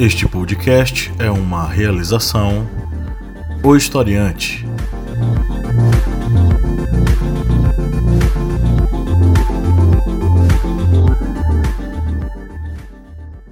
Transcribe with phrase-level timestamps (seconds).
[0.00, 2.66] Este podcast é uma realização
[3.62, 4.66] O Historiante.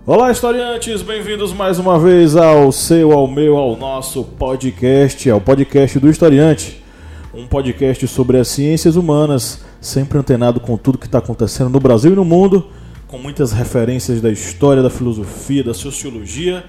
[0.07, 1.03] Olá, historiantes!
[1.03, 6.83] Bem-vindos mais uma vez ao seu, ao meu, ao nosso podcast, ao podcast do Historiante.
[7.35, 12.15] Um podcast sobre as ciências humanas, sempre antenado com tudo que está acontecendo no Brasil
[12.15, 12.78] e no mundo
[13.09, 16.63] com muitas referências da história, da filosofia, da sociologia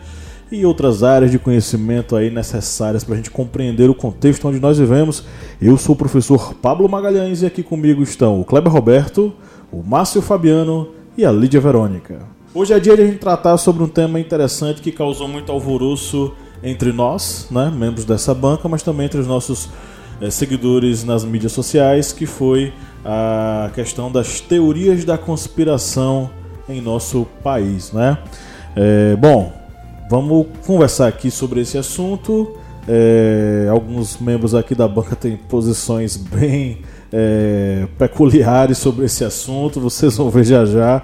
[0.49, 4.79] e outras áreas de conhecimento aí necessárias para a gente compreender o contexto onde nós
[4.79, 5.25] vivemos.
[5.61, 9.33] Eu sou o professor Pablo Magalhães e aqui comigo estão o Kleber Roberto,
[9.69, 12.19] o Márcio Fabiano e a Lídia Verônica.
[12.53, 16.33] Hoje é dia de a gente tratar sobre um tema interessante que causou muito alvoroço
[16.63, 19.69] entre nós, né, membros dessa banca, mas também entre os nossos
[20.21, 22.73] é, seguidores nas mídias sociais, que foi
[23.03, 26.29] a questão das teorias da conspiração
[26.67, 28.17] em nosso país, né?
[28.75, 29.51] É, bom,
[30.09, 32.55] vamos conversar aqui sobre esse assunto.
[32.87, 36.79] É, alguns membros aqui da banca têm posições bem
[37.11, 41.03] é, peculiares sobre esse assunto, vocês vão ver já já.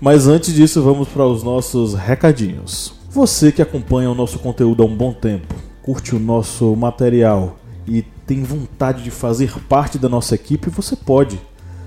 [0.00, 2.94] Mas antes disso, vamos para os nossos recadinhos.
[3.10, 7.56] Você que acompanha o nosso conteúdo há um bom tempo, curte o nosso material
[7.88, 11.40] e tem vontade de fazer parte da nossa equipe, você pode,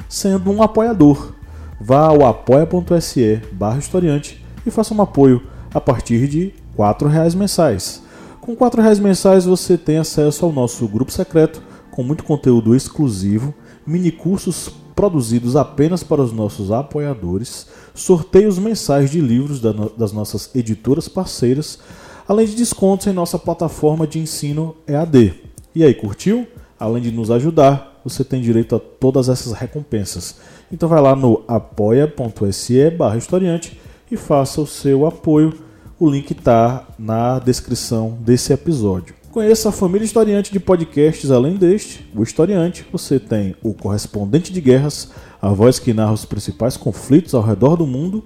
[0.08, 1.34] sendo um apoiador.
[1.82, 8.02] Vá ao apoia.se barra historiante e faça um apoio a partir de R$ reais mensais.
[8.42, 13.54] Com R$ reais mensais você tem acesso ao nosso grupo secreto com muito conteúdo exclusivo,
[13.86, 21.08] mini cursos produzidos apenas para os nossos apoiadores, sorteios mensais de livros das nossas editoras
[21.08, 21.80] parceiras,
[22.28, 25.49] além de descontos em nossa plataforma de ensino EAD.
[25.76, 26.48] E aí, curtiu?
[26.80, 30.38] Além de nos ajudar, você tem direito a todas essas recompensas.
[30.72, 35.54] Então vai lá no apoia.se barra historiante e faça o seu apoio.
[36.00, 39.14] O link está na descrição desse episódio.
[39.32, 42.84] Conheça a família historiante de podcasts além deste, o Historiante.
[42.92, 47.76] Você tem o Correspondente de Guerras, a voz que narra os principais conflitos ao redor
[47.76, 48.24] do mundo,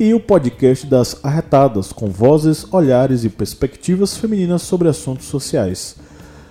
[0.00, 5.96] e o podcast das Arretadas, com vozes, olhares e perspectivas femininas sobre assuntos sociais.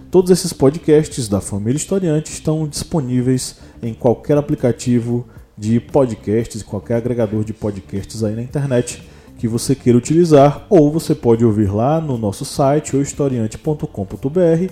[0.10, 7.44] Todos esses podcasts da família Historiante estão disponíveis em qualquer aplicativo de podcasts, qualquer agregador
[7.44, 9.04] de podcasts aí na internet
[9.38, 14.72] que você queira utilizar, ou você pode ouvir lá no nosso site historiante.com.br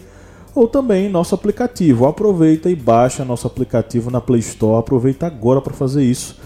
[0.55, 2.07] ou também nosso aplicativo.
[2.07, 4.79] Aproveita e baixa nosso aplicativo na Play Store.
[4.79, 6.39] Aproveita agora para fazer isso.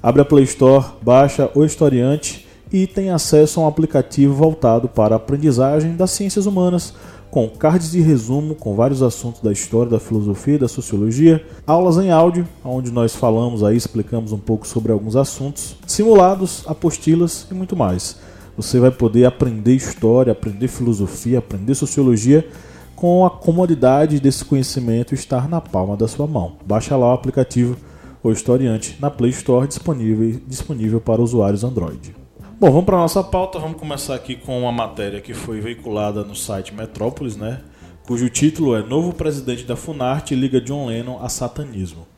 [0.00, 5.14] Abre a Play Store, baixa o Historiante e tem acesso a um aplicativo voltado para
[5.14, 6.94] a aprendizagem das ciências humanas
[7.36, 12.10] com cards de resumo com vários assuntos da história, da filosofia, da sociologia, aulas em
[12.10, 17.76] áudio, onde nós falamos aí, explicamos um pouco sobre alguns assuntos, simulados, apostilas e muito
[17.76, 18.16] mais.
[18.56, 22.48] Você vai poder aprender história, aprender filosofia, aprender sociologia
[22.94, 26.54] com a comodidade desse conhecimento estar na palma da sua mão.
[26.64, 27.76] Baixa lá o aplicativo
[28.22, 32.25] O Historiante na Play Store disponível, disponível para usuários Android.
[32.58, 33.58] Bom, vamos para nossa pauta.
[33.58, 37.60] Vamos começar aqui com uma matéria que foi veiculada no site Metrópolis, né?
[38.06, 42.08] Cujo título é Novo presidente da Funarte liga John Lennon a satanismo.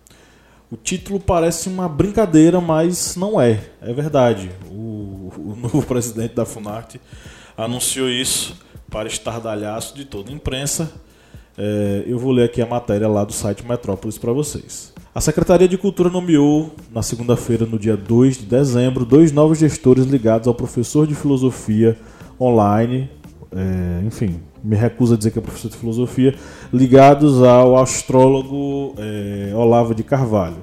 [0.70, 3.64] O título parece uma brincadeira, mas não é.
[3.82, 4.48] É verdade.
[4.70, 7.00] O, o novo presidente da Funarte
[7.56, 8.56] anunciou isso
[8.88, 10.92] para estardalhaço de toda a imprensa.
[11.56, 14.94] É, eu vou ler aqui a matéria lá do site Metrópolis para vocês.
[15.18, 20.04] A Secretaria de Cultura nomeou, na segunda-feira, no dia 2 de dezembro, dois novos gestores
[20.04, 21.98] ligados ao professor de filosofia
[22.40, 23.10] online,
[23.50, 26.36] é, enfim, me recuso a dizer que é professor de filosofia,
[26.72, 30.62] ligados ao astrólogo é, Olavo de Carvalho.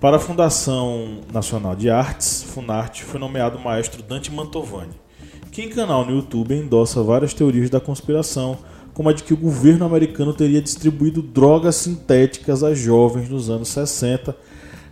[0.00, 4.94] Para a Fundação Nacional de Artes, Funarte, foi nomeado o maestro Dante Mantovani,
[5.50, 8.56] que em canal no YouTube endossa várias teorias da conspiração
[8.94, 13.68] como a de que o governo americano teria distribuído drogas sintéticas a jovens nos anos
[13.68, 14.36] 60,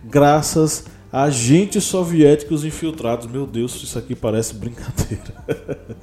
[0.03, 3.27] graças a agentes soviéticos infiltrados.
[3.27, 5.35] Meu Deus, isso aqui parece brincadeira.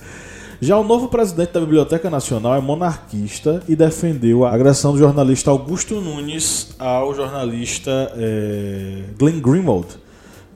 [0.60, 5.52] Já o novo presidente da Biblioteca Nacional é monarquista e defendeu a agressão do jornalista
[5.52, 9.86] Augusto Nunes ao jornalista é, Glenn Greenwald,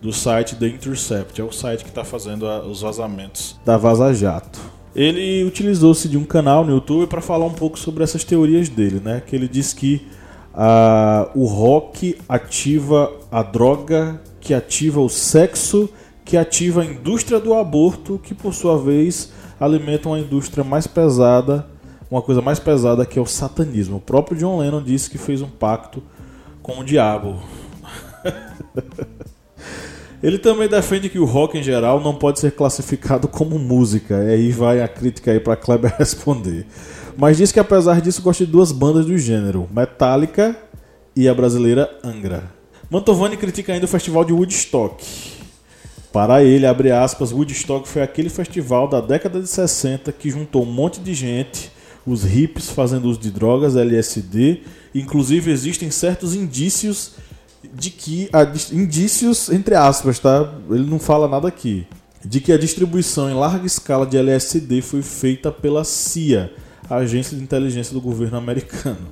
[0.00, 4.12] do site The Intercept, é o site que está fazendo a, os vazamentos da Vaza
[4.12, 8.69] Jato ele utilizou-se de um canal no YouTube para falar um pouco sobre essas teorias
[8.69, 9.23] dele, né?
[9.27, 10.06] Que ele diz que
[10.55, 15.89] uh, o rock ativa a droga, que ativa o sexo,
[16.25, 21.67] que ativa a indústria do aborto, que por sua vez alimenta uma indústria mais pesada,
[22.11, 23.97] uma coisa mais pesada que é o satanismo.
[23.97, 26.03] O próprio John Lennon disse que fez um pacto
[26.62, 27.41] com o diabo.
[30.23, 34.23] Ele também defende que o rock em geral não pode ser classificado como música.
[34.23, 36.65] E aí vai a crítica aí para Kleber responder.
[37.17, 40.57] Mas diz que apesar disso gosta de duas bandas do gênero, Metallica
[41.17, 42.45] e a brasileira Angra.
[42.89, 45.05] Mantovani critica ainda o festival de Woodstock.
[46.13, 50.71] Para ele, abre aspas, Woodstock foi aquele festival da década de 60 que juntou um
[50.71, 51.73] monte de gente,
[52.07, 54.61] os hippies fazendo uso de drogas, LSD,
[54.95, 57.13] inclusive existem certos indícios
[57.75, 58.43] de que a,
[58.75, 60.53] indícios entre aspas, tá?
[60.70, 61.87] Ele não fala nada aqui.
[62.25, 66.53] De que a distribuição em larga escala de LSD foi feita pela CIA,
[66.88, 69.09] a agência de inteligência do governo americano.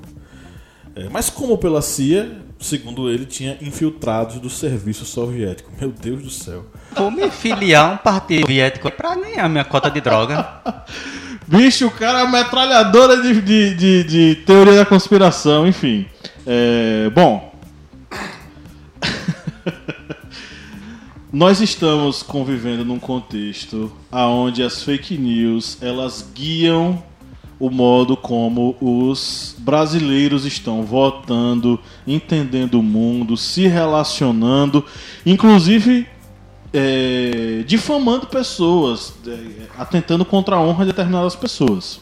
[0.95, 5.71] É, mas como pela CIA, segundo ele, tinha infiltrados do serviço soviético.
[5.81, 6.67] Meu Deus do céu.
[6.97, 10.47] Vou me filiar um partido soviético para ganhar minha cota de droga.
[11.47, 16.07] Bicho, o cara é metralhadora de, de, de, de teoria da conspiração, enfim.
[16.47, 17.50] É, bom,
[21.33, 27.03] Nós estamos convivendo num contexto onde as fake news elas guiam
[27.61, 34.83] o modo como os brasileiros estão votando, entendendo o mundo, se relacionando,
[35.27, 36.07] inclusive
[36.73, 42.01] é, difamando pessoas, é, atentando contra a honra de determinadas pessoas.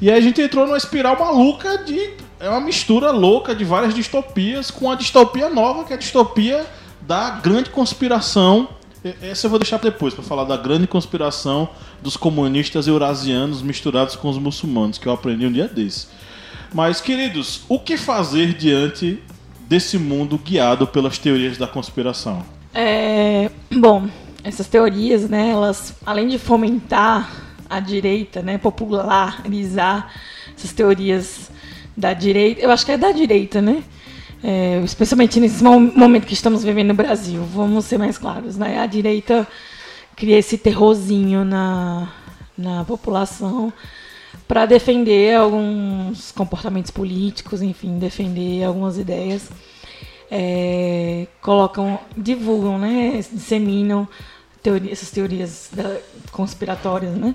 [0.00, 2.10] E aí a gente entrou numa espiral maluca de.
[2.38, 6.64] É uma mistura louca de várias distopias com a distopia nova, que é a distopia
[7.02, 8.68] da grande conspiração.
[9.20, 11.68] Essa eu vou deixar depois para falar da grande conspiração
[12.02, 16.06] dos comunistas eurasianos misturados com os muçulmanos, que eu aprendi um dia desse.
[16.72, 19.22] Mas, queridos, o que fazer diante
[19.68, 22.42] desse mundo guiado pelas teorias da conspiração?
[22.72, 24.08] É, bom,
[24.42, 30.12] essas teorias, né, elas, além de fomentar a direita, né, popularizar
[30.56, 31.50] essas teorias
[31.96, 33.84] da direita, eu acho que é da direita, né?
[34.42, 38.78] é, especialmente nesse momento que estamos vivendo no Brasil, vamos ser mais claros, né?
[38.78, 39.46] A direita
[40.16, 42.08] cria esse terrorzinho na,
[42.56, 43.72] na população
[44.48, 49.50] para defender alguns comportamentos políticos, enfim, defender algumas ideias.
[50.32, 54.08] É, colocam, divulgam, né, disseminam
[54.62, 55.70] teoria, essas teorias
[56.30, 57.34] conspiratórias, né,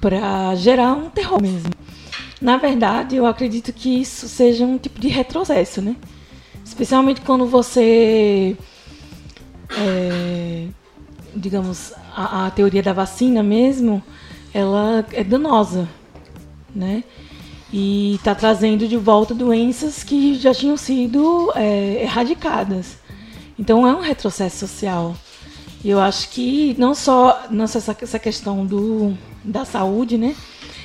[0.00, 1.70] para gerar um terror mesmo.
[2.40, 5.94] Na verdade, eu acredito que isso seja um tipo de retrocesso, né?
[6.64, 8.56] Especialmente quando você.
[9.78, 10.66] É,
[11.34, 14.02] digamos, a, a, teoria da vacina mesmo,
[14.52, 15.88] ela é danosa,
[16.74, 17.04] né?
[17.72, 22.98] E está trazendo de volta doenças que já tinham sido é, erradicadas.
[23.58, 25.16] Então é um retrocesso social.
[25.84, 30.36] E eu acho que não só, não só essa, essa questão do, da saúde, né?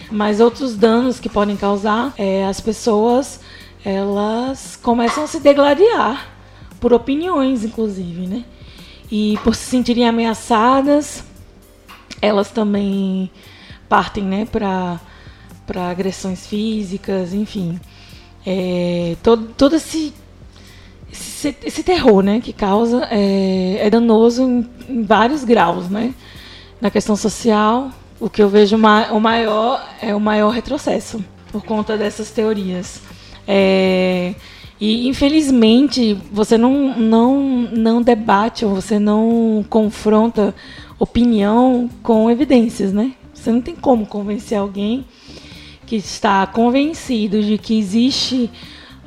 [0.09, 3.39] Mas outros danos que podem causar é, as pessoas
[3.85, 6.27] elas começam a se degladiar
[6.79, 8.43] por opiniões, inclusive, né?
[9.09, 11.23] E por se sentirem ameaçadas,
[12.21, 13.31] elas também
[13.87, 14.99] partem, né, para
[15.65, 17.77] para agressões físicas, enfim,
[18.45, 20.13] é, todo, todo esse,
[21.37, 26.13] esse, esse terror, né, que causa é, é danoso em, em, vários graus, né?
[26.81, 31.63] Na questão social, o que eu vejo ma o maior é o maior retrocesso por
[31.63, 33.01] conta dessas teorias.
[33.47, 34.33] É,
[34.79, 37.39] e infelizmente você não, não,
[37.71, 40.53] não debate ou você não confronta
[40.99, 43.13] opinião com evidências, né?
[43.33, 45.05] Você não tem como convencer alguém
[45.85, 48.49] que está convencido de que existe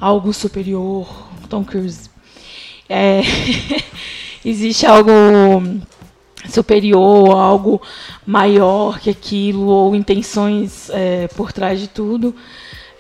[0.00, 1.06] algo superior,
[1.48, 2.09] Tom Cruise,
[2.90, 3.22] é,
[4.44, 5.10] existe algo
[6.48, 7.80] superior, algo
[8.26, 12.34] maior que aquilo, ou intenções é, por trás de tudo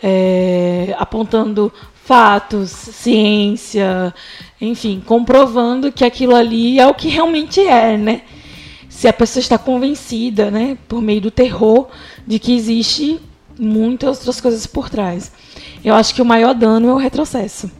[0.02, 1.72] é, apontando
[2.04, 4.14] fatos, ciência,
[4.60, 8.22] enfim, comprovando que aquilo ali é o que realmente é, né?
[8.88, 11.88] Se a pessoa está convencida, né, por meio do terror,
[12.26, 13.20] de que existe
[13.58, 15.32] muitas outras coisas por trás.
[15.84, 17.70] Eu acho que o maior dano é o retrocesso.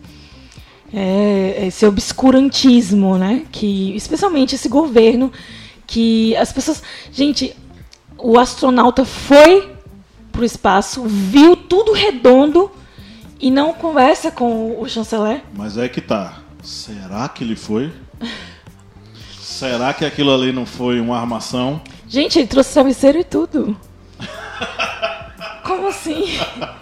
[0.92, 3.44] É esse obscurantismo, né?
[3.52, 5.32] Que, especialmente esse governo
[5.86, 6.82] que as pessoas,
[7.12, 7.56] gente,
[8.16, 9.74] o astronauta foi
[10.30, 12.70] para o espaço, viu tudo redondo
[13.40, 15.42] e não conversa com o chanceler.
[15.54, 16.40] Mas é que tá.
[16.62, 17.92] Será que ele foi?
[19.40, 21.80] Será que aquilo ali não foi uma armação?
[22.08, 23.76] Gente, ele trouxe travesseiro e tudo.
[25.64, 26.24] Como assim?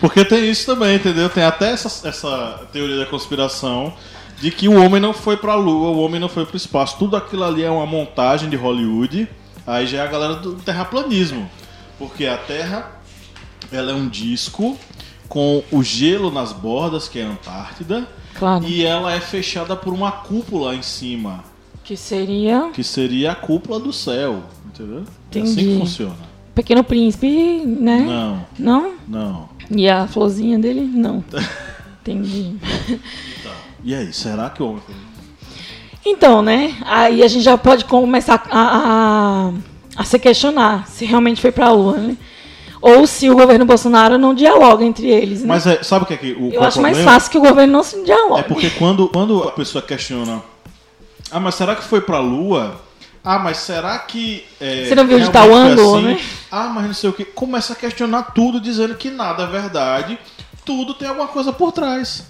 [0.00, 1.28] Porque tem isso também, entendeu?
[1.28, 3.92] Tem até essa, essa teoria da conspiração
[4.40, 6.56] de que o homem não foi para a lua, o homem não foi para o
[6.56, 6.96] espaço.
[6.98, 9.28] Tudo aquilo ali é uma montagem de Hollywood.
[9.66, 11.50] Aí já é a galera do terraplanismo.
[11.98, 12.92] Porque a Terra
[13.72, 14.78] ela é um disco
[15.28, 18.64] com o gelo nas bordas, que é a Antártida, claro.
[18.64, 21.44] e ela é fechada por uma cúpula em cima,
[21.84, 25.04] Que seria que seria a cúpula do céu, entendeu?
[25.34, 25.64] É assim Entendi.
[25.64, 26.27] que funciona.
[26.58, 28.00] Pequeno Príncipe, né?
[28.00, 28.92] Não, Não?
[29.06, 29.48] não.
[29.70, 30.80] E a florzinha dele?
[30.80, 31.22] Não.
[32.02, 32.56] Entendi.
[33.84, 34.94] E aí, será que o homem foi?
[36.04, 36.74] Então, né?
[36.84, 39.52] Aí a gente já pode começar a, a,
[39.96, 42.16] a se questionar se realmente foi pra Lua, né?
[42.82, 45.46] Ou se o governo Bolsonaro não dialoga entre eles, né?
[45.46, 47.12] Mas é, sabe o que é que o Eu é acho mais problema?
[47.12, 48.40] fácil que o governo não se dialogue.
[48.40, 50.42] É porque quando, quando a pessoa questiona,
[51.30, 52.87] ah, mas será que foi pra Lua?
[53.24, 54.44] Ah, mas será que.
[54.60, 56.06] É, Você não viu tá o foi ângulo, assim?
[56.06, 56.20] né?
[56.50, 57.24] Ah, mas não sei o que.
[57.24, 60.18] Começa a questionar tudo, dizendo que nada é verdade.
[60.64, 62.24] Tudo tem alguma coisa por trás.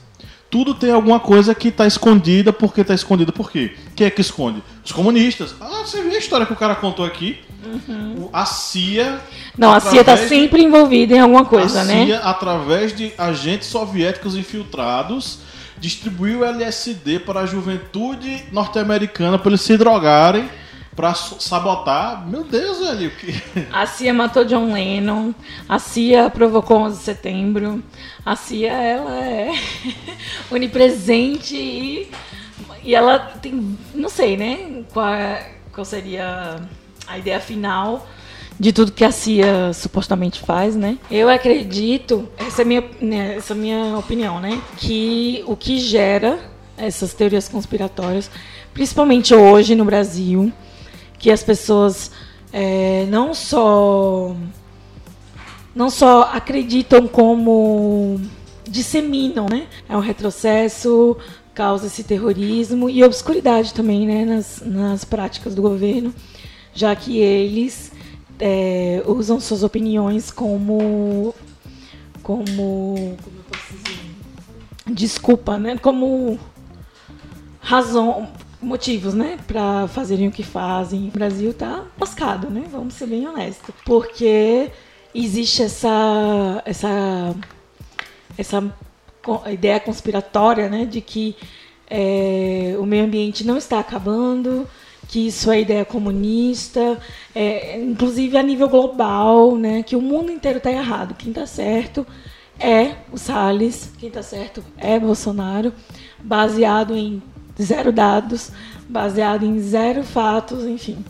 [0.50, 2.52] Tudo tem alguma coisa que tá escondida.
[2.52, 3.30] Por que tá escondida?
[3.32, 3.76] Por quê?
[3.94, 4.62] Quem é que esconde?
[4.84, 5.54] Os comunistas.
[5.60, 7.38] Ah, você viu a história que o cara contou aqui?
[8.16, 9.20] O- A CIA.
[9.58, 12.06] Não, a CIA tá de- sempre envolvida em alguma coisa, a né?
[12.06, 15.40] CIA, através de agentes soviéticos infiltrados,
[15.78, 20.48] distribuiu LSD para a juventude norte-americana para eles se drogarem,
[20.98, 22.26] para sabotar.
[22.28, 23.12] Meu Deus, velho.
[23.12, 23.32] que-
[23.72, 25.32] A CIA matou John Lennon,
[25.68, 27.80] a CIA provocou 11 de setembro,
[28.26, 29.52] a CIA ela é
[30.50, 32.10] onipresente e,
[32.82, 36.56] e ela tem, não sei, né, qual, é- qual seria
[37.06, 38.04] a ideia final
[38.58, 40.98] de tudo que a CIA supostamente faz, né?
[41.08, 46.40] Eu acredito, essa é minha, né, essa é minha opinião, né, que o que gera
[46.76, 48.28] essas teorias conspiratórias,
[48.74, 50.52] principalmente hoje no Brasil,
[51.18, 52.10] que as pessoas
[52.52, 54.34] é, não só
[55.74, 58.20] não só acreditam como
[58.68, 59.66] disseminam, né?
[59.88, 61.16] É um retrocesso,
[61.54, 64.24] causa esse terrorismo e obscuridade também, né?
[64.24, 66.14] Nas, nas práticas do governo,
[66.74, 67.92] já que eles
[68.38, 71.34] é, usam suas opiniões como
[72.22, 73.28] como como
[74.86, 75.76] desculpa, né?
[75.78, 76.38] Como
[77.60, 78.28] razão,
[78.60, 81.08] motivos, né, para fazerem o que fazem.
[81.08, 82.64] O Brasil tá lascado, né?
[82.70, 84.70] Vamos ser bem honestos, porque
[85.14, 87.34] existe essa essa
[88.36, 88.76] essa
[89.52, 91.36] ideia conspiratória, né, de que
[91.90, 94.66] é, o meio ambiente não está acabando,
[95.08, 96.98] que isso é ideia comunista,
[97.34, 101.14] é, inclusive a nível global, né, que o mundo inteiro está errado.
[101.14, 102.06] Quem está certo
[102.60, 105.72] é o Salles, quem está certo é Bolsonaro,
[106.18, 107.22] baseado em
[107.60, 108.50] zero dados,
[108.88, 111.04] baseado em zero fatos, enfim.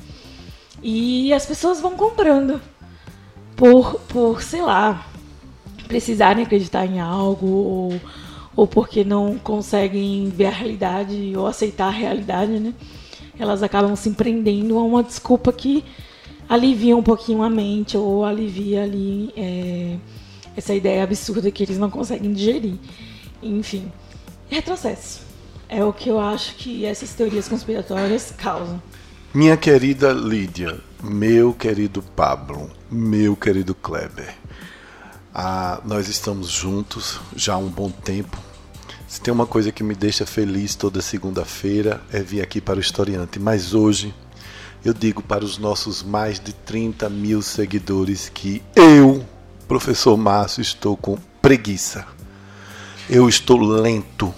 [0.82, 2.60] E as pessoas vão comprando
[3.56, 5.06] por, por sei lá,
[5.86, 8.00] precisarem acreditar em algo ou,
[8.54, 12.74] ou porque não conseguem ver a realidade ou aceitar a realidade, né?
[13.38, 15.84] Elas acabam se prendendo a uma desculpa que
[16.48, 19.96] alivia um pouquinho a mente ou alivia ali é,
[20.56, 22.74] essa ideia absurda que eles não conseguem digerir.
[23.42, 23.90] Enfim,
[24.48, 25.27] retrocesso.
[25.68, 28.80] É o que eu acho que essas teorias conspiratórias causam.
[29.34, 34.34] Minha querida Lídia, meu querido Pablo, meu querido Kleber,
[35.34, 38.38] ah, nós estamos juntos já há um bom tempo.
[39.06, 42.80] Se tem uma coisa que me deixa feliz toda segunda-feira é vir aqui para o
[42.80, 44.14] Historiante, mas hoje
[44.82, 49.24] eu digo para os nossos mais de 30 mil seguidores que eu,
[49.68, 52.06] professor Márcio, estou com preguiça.
[53.10, 54.34] Eu estou lento,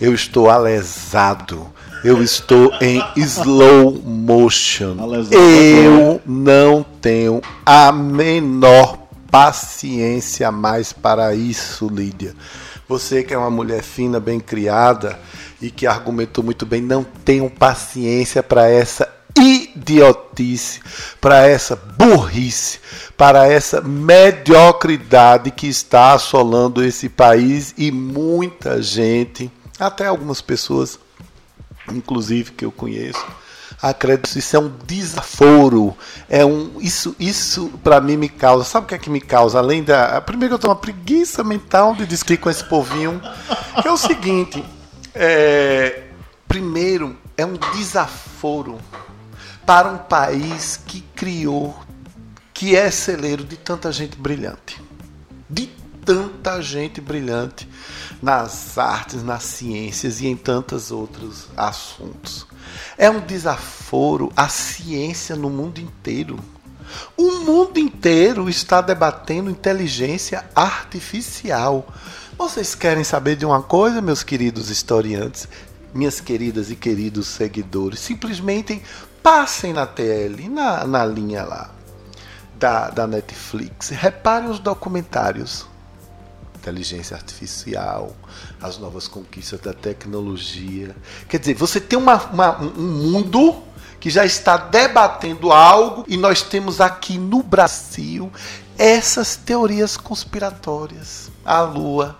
[0.00, 1.66] eu estou alesado,
[2.02, 4.96] eu estou em slow motion.
[4.98, 5.36] Alesado.
[5.36, 8.98] Eu não tenho a menor
[9.30, 12.34] paciência mais para isso, Lídia.
[12.88, 15.18] Você que é uma mulher fina, bem criada
[15.60, 20.80] e que argumentou muito bem, não tenho paciência para essa idiotice,
[21.20, 22.80] para essa burrice,
[23.16, 29.50] para essa mediocridade que está assolando esse país e muita gente,
[29.80, 30.98] até algumas pessoas,
[31.90, 33.24] inclusive que eu conheço,
[33.80, 35.96] acredito isso é um desaforo,
[36.28, 39.58] é um isso isso para mim me causa, sabe o que é que me causa
[39.58, 43.20] além da primeiro eu tenho uma preguiça mental de discutir com esse povinho,
[43.80, 44.62] que é o seguinte,
[45.14, 46.04] é,
[46.46, 48.78] primeiro é um desaforo
[49.64, 51.74] para um país que criou,
[52.52, 54.82] que é celeiro de tanta gente brilhante.
[55.48, 55.70] De
[56.04, 57.68] tanta gente brilhante
[58.22, 62.46] nas artes, nas ciências e em tantos outros assuntos.
[62.96, 66.38] É um desaforo à ciência no mundo inteiro.
[67.16, 71.86] O mundo inteiro está debatendo inteligência artificial.
[72.36, 75.48] Vocês querem saber de uma coisa, meus queridos historiantes,
[75.94, 78.00] minhas queridas e queridos seguidores?
[78.00, 78.82] Simplesmente
[79.22, 81.70] passem na TL, na, na linha lá
[82.60, 85.66] da, da Netflix, reparem os documentários.
[86.60, 88.14] Inteligência artificial,
[88.60, 90.94] as novas conquistas da tecnologia.
[91.28, 93.62] Quer dizer, você tem uma, uma, um mundo
[93.98, 98.30] que já está debatendo algo e nós temos aqui no Brasil
[98.78, 101.30] essas teorias conspiratórias.
[101.44, 102.16] A Lua,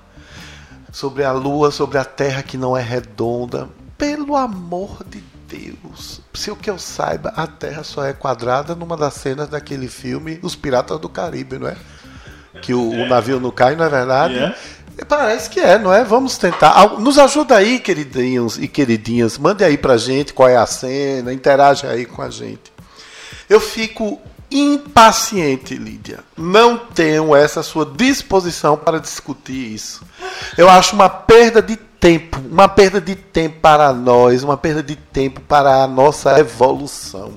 [0.90, 3.68] sobre a Lua, sobre a Terra que não é redonda.
[3.96, 6.22] Pelo amor de Deus.
[6.32, 10.38] Se o que eu saiba, a Terra só é quadrada numa das cenas daquele filme
[10.42, 11.76] Os Piratas do Caribe, não é?
[12.60, 13.04] Que o, é.
[13.04, 14.34] o navio não cai, não é verdade?
[14.34, 14.56] Yeah.
[14.98, 15.04] É.
[15.04, 16.04] Parece que é, não é?
[16.04, 16.98] Vamos tentar.
[16.98, 19.38] Nos ajuda aí, queridinhos e queridinhas.
[19.38, 22.70] Mande aí pra gente qual é a cena, interage aí com a gente.
[23.48, 26.20] Eu fico impaciente, Lídia.
[26.36, 30.02] Não tenho essa sua disposição para discutir isso.
[30.56, 34.96] Eu acho uma perda de tempo, uma perda de tempo para nós, uma perda de
[34.96, 37.32] tempo para a nossa evolução.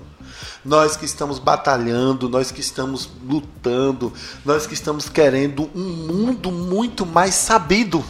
[0.65, 4.13] Nós que estamos batalhando, nós que estamos lutando,
[4.45, 8.03] nós que estamos querendo um mundo muito mais sabido.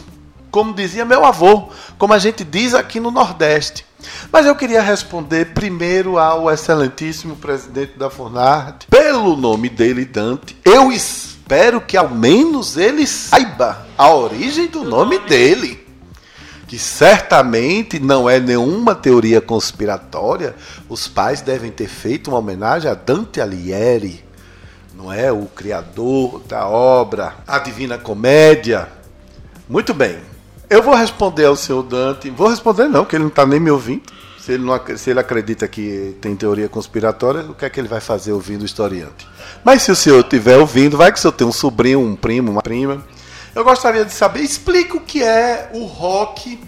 [0.50, 1.68] Como dizia meu avô,
[1.98, 3.84] como a gente diz aqui no Nordeste.
[4.30, 10.56] Mas eu queria responder primeiro ao excelentíssimo presidente da FUNARD, pelo nome dele, Dante.
[10.64, 15.83] Eu espero que ao menos ele saiba a origem do nome dele.
[16.74, 20.56] Que certamente não é nenhuma teoria conspiratória.
[20.88, 24.24] Os pais devem ter feito uma homenagem a Dante Alighieri,
[24.92, 25.30] não é?
[25.30, 28.88] O criador da obra, a Divina Comédia.
[29.68, 30.18] Muito bem.
[30.68, 32.28] Eu vou responder ao senhor Dante.
[32.28, 34.12] Vou responder não, que ele não está nem me ouvindo.
[34.40, 37.86] Se ele, não, se ele acredita que tem teoria conspiratória, o que é que ele
[37.86, 39.28] vai fazer ouvindo o historiante?
[39.62, 42.50] Mas se o senhor estiver ouvindo, vai que o senhor tem um sobrinho, um primo,
[42.50, 43.00] uma prima.
[43.54, 46.60] Eu gostaria de saber, explica o que é o rock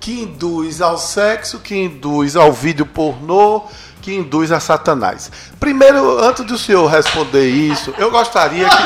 [0.00, 3.64] que induz ao sexo, que induz ao vídeo pornô,
[4.00, 5.30] que induz a Satanás.
[5.60, 8.76] Primeiro, antes do senhor responder isso, eu gostaria que.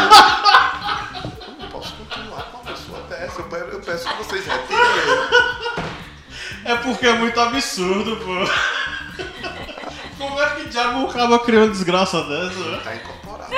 [6.64, 8.34] É porque é muito absurdo, pô.
[10.18, 12.58] Como é que diabo acaba criando desgraça dessa?
[12.58, 12.80] Né?
[12.84, 13.52] Tá incorporado.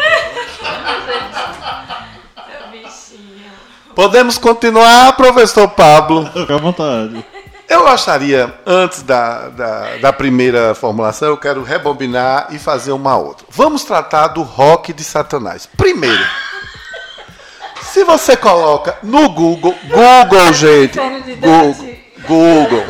[4.00, 6.24] Podemos continuar, professor Pablo?
[6.32, 7.22] Fique à vontade.
[7.68, 13.46] Eu gostaria, antes da, da, da, primeira formulação, eu quero rebobinar e fazer uma outra.
[13.50, 15.68] Vamos tratar do rock de Satanás.
[15.76, 16.24] Primeiro,
[17.82, 20.98] se você coloca no Google, Google, gente,
[21.38, 22.86] Google, Google.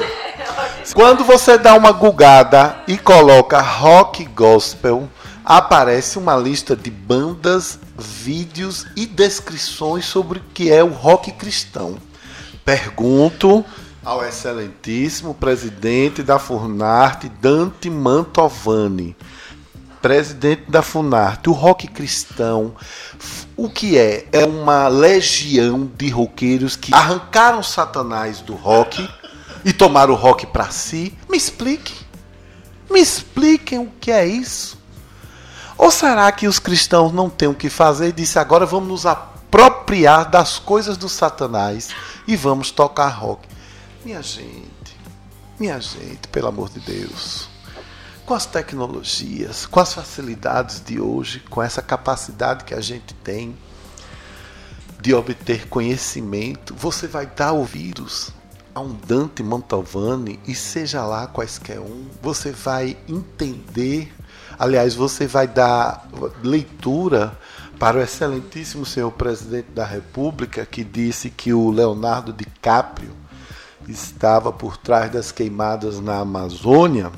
[0.94, 5.08] Quando você dá uma gugada e coloca rock gospel,
[5.44, 11.98] aparece uma lista de bandas, vídeos e descrições sobre o que é o rock cristão.
[12.64, 13.64] Pergunto
[14.04, 19.16] ao excelentíssimo presidente da Furnarte, Dante Mantovani.
[20.00, 22.74] Presidente da Funarte, o rock cristão,
[23.54, 24.26] o que é?
[24.32, 29.06] É uma legião de roqueiros que arrancaram Satanás do rock
[29.62, 31.14] e tomar o rock para si?
[31.28, 31.92] Me explique.
[32.90, 34.79] Me expliquem o que é isso.
[35.80, 39.06] Ou será que os cristãos não têm o que fazer e disse agora vamos nos
[39.06, 41.88] apropriar das coisas do Satanás
[42.28, 43.48] e vamos tocar rock?
[44.04, 44.94] Minha gente,
[45.58, 47.48] minha gente, pelo amor de Deus.
[48.26, 53.56] Com as tecnologias, com as facilidades de hoje, com essa capacidade que a gente tem
[55.00, 58.34] de obter conhecimento, você vai dar ouvidos
[58.74, 64.12] a um Dante Mantovani e seja lá quaisquer um, você vai entender,
[64.60, 66.06] aliás, você vai dar
[66.44, 67.32] leitura
[67.78, 73.16] para o excelentíssimo senhor presidente da República que disse que o Leonardo DiCaprio
[73.88, 77.10] estava por trás das queimadas na Amazônia.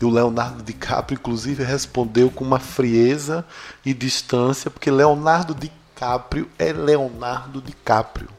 [0.00, 3.44] E o Leonardo DiCaprio, inclusive, respondeu com uma frieza
[3.84, 8.30] e distância, porque Leonardo DiCaprio é Leonardo DiCaprio.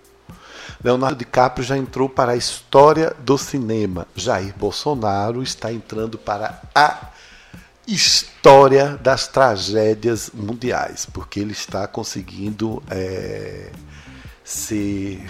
[0.84, 4.08] Leonardo DiCaprio já entrou para a história do cinema.
[4.16, 7.10] Jair Bolsonaro está entrando para a
[7.94, 13.72] história das tragédias mundiais, porque ele está conseguindo é,
[14.44, 15.26] ser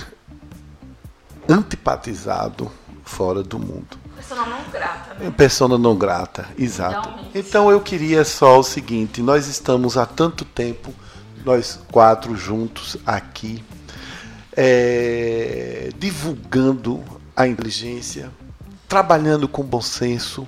[1.47, 2.71] antipatizado
[3.03, 3.97] fora do mundo.
[4.15, 5.31] Persona não grata, né?
[5.31, 7.09] Persona não grata, exato.
[7.09, 7.37] Realmente.
[7.37, 10.93] Então eu queria só o seguinte: nós estamos há tanto tempo,
[11.45, 13.63] nós quatro juntos aqui,
[14.55, 17.03] é, divulgando
[17.35, 18.29] a inteligência,
[18.87, 20.47] trabalhando com bom senso,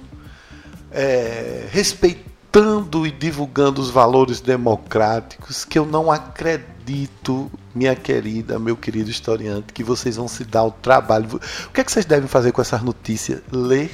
[0.92, 9.10] é, respeitando e divulgando os valores democráticos, que eu não acredito, minha querida, meu querido
[9.10, 11.40] historiante, que vocês vão se dar o trabalho.
[11.68, 13.42] O que é que vocês devem fazer com essas notícias?
[13.52, 13.92] Ler,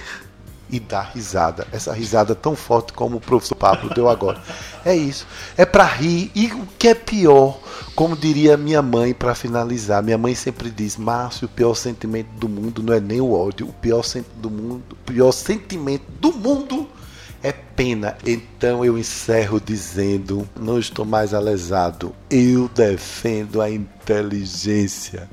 [0.69, 1.67] e dar risada.
[1.71, 4.41] Essa risada tão forte como o professor Pablo deu agora.
[4.85, 5.25] É isso.
[5.55, 6.31] É para rir.
[6.35, 7.59] E o que é pior,
[7.95, 12.49] como diria minha mãe para finalizar, minha mãe sempre diz: Márcio, o pior sentimento do
[12.49, 14.03] mundo não é nem o ódio, o pior,
[14.35, 16.87] do mundo, o pior sentimento do mundo
[17.43, 18.17] é pena.
[18.25, 22.13] Então eu encerro dizendo: não estou mais alesado.
[22.29, 25.29] Eu defendo a inteligência.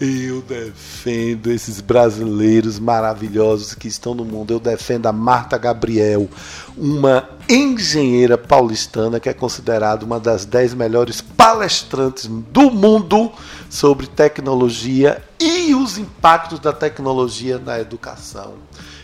[0.00, 4.52] Eu defendo esses brasileiros maravilhosos que estão no mundo.
[4.52, 6.28] Eu defendo a Marta Gabriel,
[6.76, 13.30] uma engenheira paulistana que é considerada uma das dez melhores palestrantes do mundo
[13.70, 18.54] sobre tecnologia e os impactos da tecnologia na educação.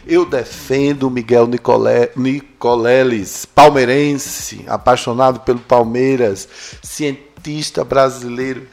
[0.04, 6.48] Eu defendo o Miguel Nicole, Nicoleles, palmeirense, apaixonado pelo Palmeiras,
[6.82, 8.66] cientista brasileiro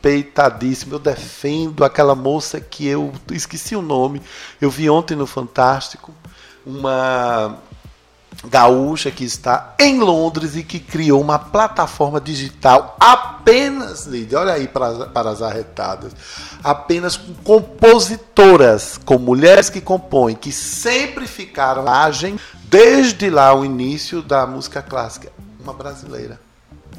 [0.00, 0.94] respeitadíssimo.
[0.94, 4.22] Eu defendo aquela moça que eu esqueci o nome,
[4.60, 6.12] eu vi ontem no Fantástico,
[6.64, 7.58] uma
[8.44, 14.66] gaúcha que está em Londres e que criou uma plataforma digital apenas, Lídia, olha aí
[14.66, 16.12] para, para as arretadas,
[16.62, 24.22] apenas com compositoras, com mulheres que compõem, que sempre ficaram agem desde lá o início
[24.22, 26.40] da música clássica, uma brasileira.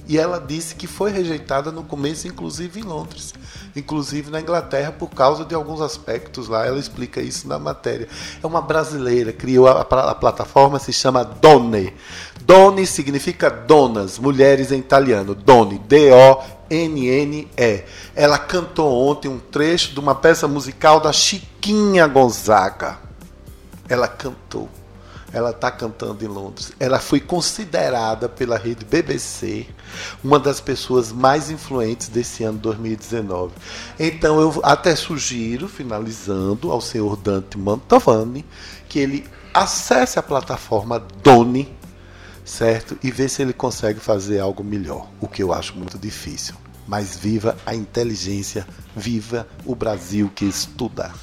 [0.08, 3.34] E ela disse que foi rejeitada no começo, inclusive em Londres,
[3.76, 6.66] inclusive na Inglaterra, por causa de alguns aspectos lá.
[6.66, 8.08] Ela explica isso na matéria.
[8.42, 11.94] É uma brasileira, criou a, a plataforma, se chama Donne.
[12.42, 15.36] Donne significa donas, mulheres em italiano.
[15.36, 17.84] Donne, D-O-N-N-E.
[18.16, 22.98] Ela cantou ontem um trecho de uma peça musical da Chiquinha Gonzaga.
[23.88, 24.70] Ela cantou
[25.34, 26.72] ela está cantando em Londres.
[26.80, 29.68] Ela foi considerada pela rede BBC
[30.24, 33.54] uma das pessoas mais influentes desse ano 2019.
[34.00, 38.46] Então eu até sugiro, finalizando, ao senhor Dante Mantovani,
[38.90, 41.74] que ele acesse a plataforma Doni,
[42.44, 42.98] certo?
[43.04, 46.56] E vê se ele consegue fazer algo melhor, o que eu acho muito difícil.
[46.88, 51.14] Mas viva a inteligência, viva o Brasil que estuda.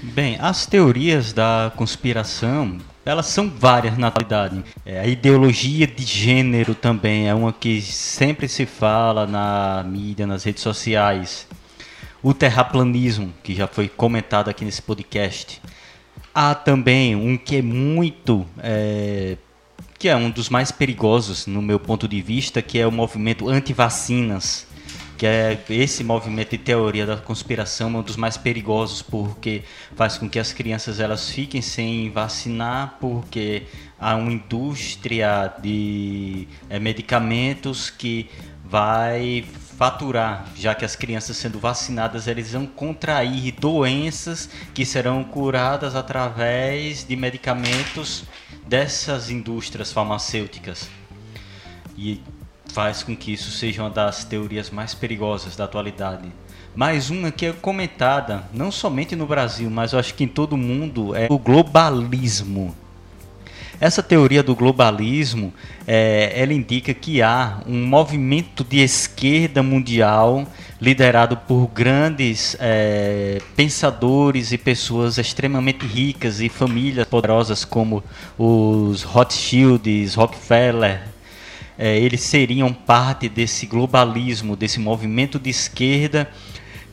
[0.00, 4.62] Bem, as teorias da conspiração, elas são várias na atualidade.
[4.86, 10.44] É, a ideologia de gênero também é uma que sempre se fala na mídia, nas
[10.44, 11.48] redes sociais.
[12.22, 15.60] O terraplanismo, que já foi comentado aqui nesse podcast.
[16.32, 18.46] Há também um que é muito.
[18.58, 19.36] É,
[19.98, 23.48] que é um dos mais perigosos, no meu ponto de vista, que é o movimento
[23.48, 24.67] anti-vacinas
[25.18, 29.64] que é esse movimento de teoria da conspiração é um dos mais perigosos porque
[29.96, 33.64] faz com que as crianças elas fiquem sem vacinar porque
[33.98, 38.30] há uma indústria de é, medicamentos que
[38.64, 39.44] vai
[39.76, 47.04] faturar, já que as crianças sendo vacinadas eles vão contrair doenças que serão curadas através
[47.04, 48.22] de medicamentos
[48.68, 50.88] dessas indústrias farmacêuticas.
[51.96, 52.20] E
[52.78, 56.28] faz com que isso seja uma das teorias mais perigosas da atualidade.
[56.76, 60.52] Mais uma que é comentada, não somente no Brasil, mas eu acho que em todo
[60.52, 62.72] o mundo, é o globalismo.
[63.80, 65.52] Essa teoria do globalismo,
[65.88, 70.46] é, ela indica que há um movimento de esquerda mundial
[70.80, 78.04] liderado por grandes é, pensadores e pessoas extremamente ricas e famílias poderosas como
[78.38, 81.17] os Rothschilds, Rockefeller,
[81.78, 86.28] é, eles seriam parte desse globalismo, desse movimento de esquerda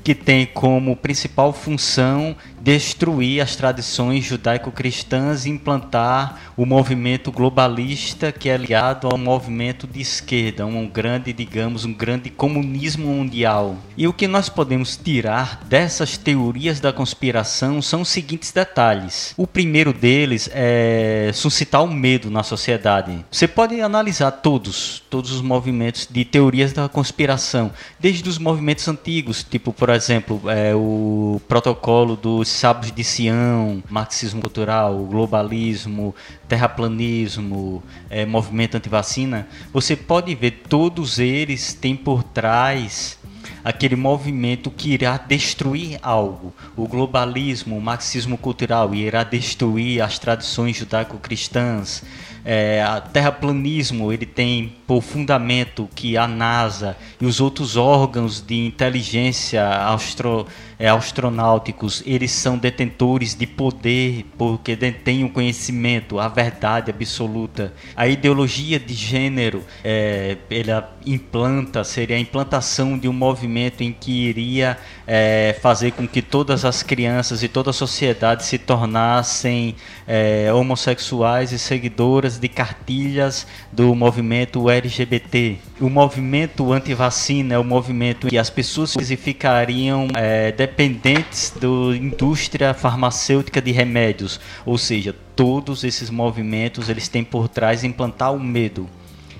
[0.05, 8.49] que tem como principal função destruir as tradições judaico-cristãs e implantar o movimento globalista que
[8.49, 13.77] é ligado ao movimento de esquerda, um grande, digamos, um grande comunismo mundial.
[13.95, 19.35] E o que nós podemos tirar dessas teorias da conspiração são os seguintes detalhes.
[19.37, 23.23] O primeiro deles é suscitar o medo na sociedade.
[23.29, 29.43] Você pode analisar todos, todos os movimentos de teorias da conspiração, desde os movimentos antigos,
[29.43, 36.13] tipo, por exemplo, é, o protocolo dos sábios de Sião, marxismo cultural, globalismo,
[36.47, 43.17] terraplanismo, é, movimento antivacina, você pode ver todos eles têm por trás
[43.63, 46.53] aquele movimento que irá destruir algo.
[46.75, 52.03] O globalismo, o marxismo cultural irá destruir as tradições judaico-cristãs,
[52.47, 58.67] É, a terraplanismo ele tem por fundamento que a NASA e os outros órgãos de
[58.67, 60.45] inteligência astro,
[60.77, 67.73] é, astronáuticos eles são detentores de poder porque detêm o conhecimento, a verdade absoluta.
[67.95, 74.11] A ideologia de gênero é, ela implanta seria a implantação de um movimento em que
[74.11, 79.75] iria é, fazer com que todas as crianças e toda a sociedade se tornassem
[80.07, 85.57] é, homossexuais e seguidoras de cartilhas do movimento LGBT.
[85.77, 93.61] O movimento anti-vacina é o movimento que as pessoas ficariam é, dependentes da indústria farmacêutica
[93.61, 98.89] de remédios, ou seja, todos esses movimentos eles têm por trás implantar o medo.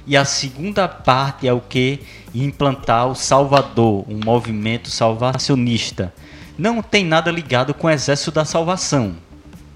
[0.06, 2.02] E a segunda parte é o que
[2.34, 6.14] implantar o Salvador, um movimento salvacionista.
[6.58, 9.16] Não tem nada ligado com o exército da salvação.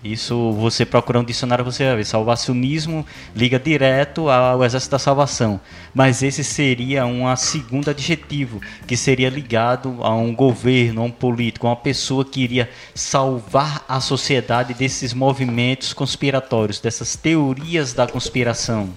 [0.04, 2.06] Isso você procurar um dicionário você vai ver.
[2.06, 5.60] Salvacionismo liga direto ao exército da salvação.
[5.94, 11.68] Mas esse seria um segundo adjetivo, que seria ligado a um governo, a um político,
[11.68, 18.90] a uma pessoa que iria salvar a sociedade desses movimentos conspiratórios, dessas teorias da conspiração.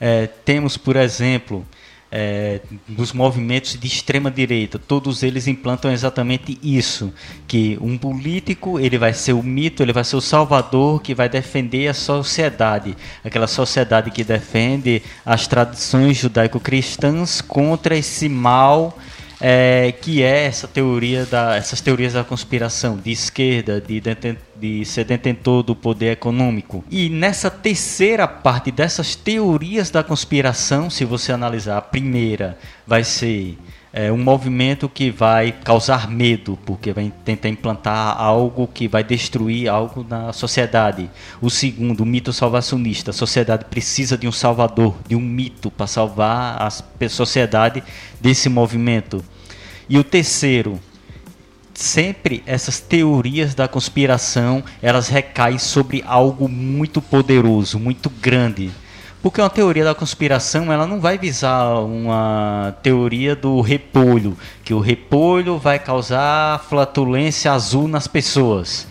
[0.00, 1.66] É, temos, por exemplo,
[2.16, 7.12] é, dos movimentos de extrema direita, todos eles implantam exatamente isso,
[7.48, 11.28] que um político ele vai ser o mito, ele vai ser o salvador que vai
[11.28, 18.96] defender a sociedade, aquela sociedade que defende as tradições judaico-cristãs contra esse mal
[19.46, 24.00] é, que é essa teoria da, essas teorias da conspiração de esquerda, de,
[24.56, 26.82] de ser detentor do poder econômico.
[26.90, 33.58] E nessa terceira parte dessas teorias da conspiração, se você analisar a primeira, vai ser
[33.96, 39.68] é um movimento que vai causar medo, porque vai tentar implantar algo que vai destruir
[39.68, 41.08] algo na sociedade.
[41.40, 43.12] O segundo, o mito salvacionista.
[43.12, 47.84] A sociedade precisa de um salvador, de um mito para salvar a sociedade
[48.20, 49.24] desse movimento.
[49.88, 50.80] E o terceiro,
[51.72, 58.70] sempre essas teorias da conspiração, elas recaem sobre algo muito poderoso, muito grande
[59.24, 64.80] porque uma teoria da conspiração, ela não vai visar uma teoria do repolho, que o
[64.80, 68.86] repolho vai causar flatulência azul nas pessoas.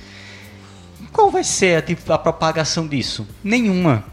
[1.12, 3.28] Qual vai ser a, a propagação disso?
[3.44, 4.06] Nenhuma.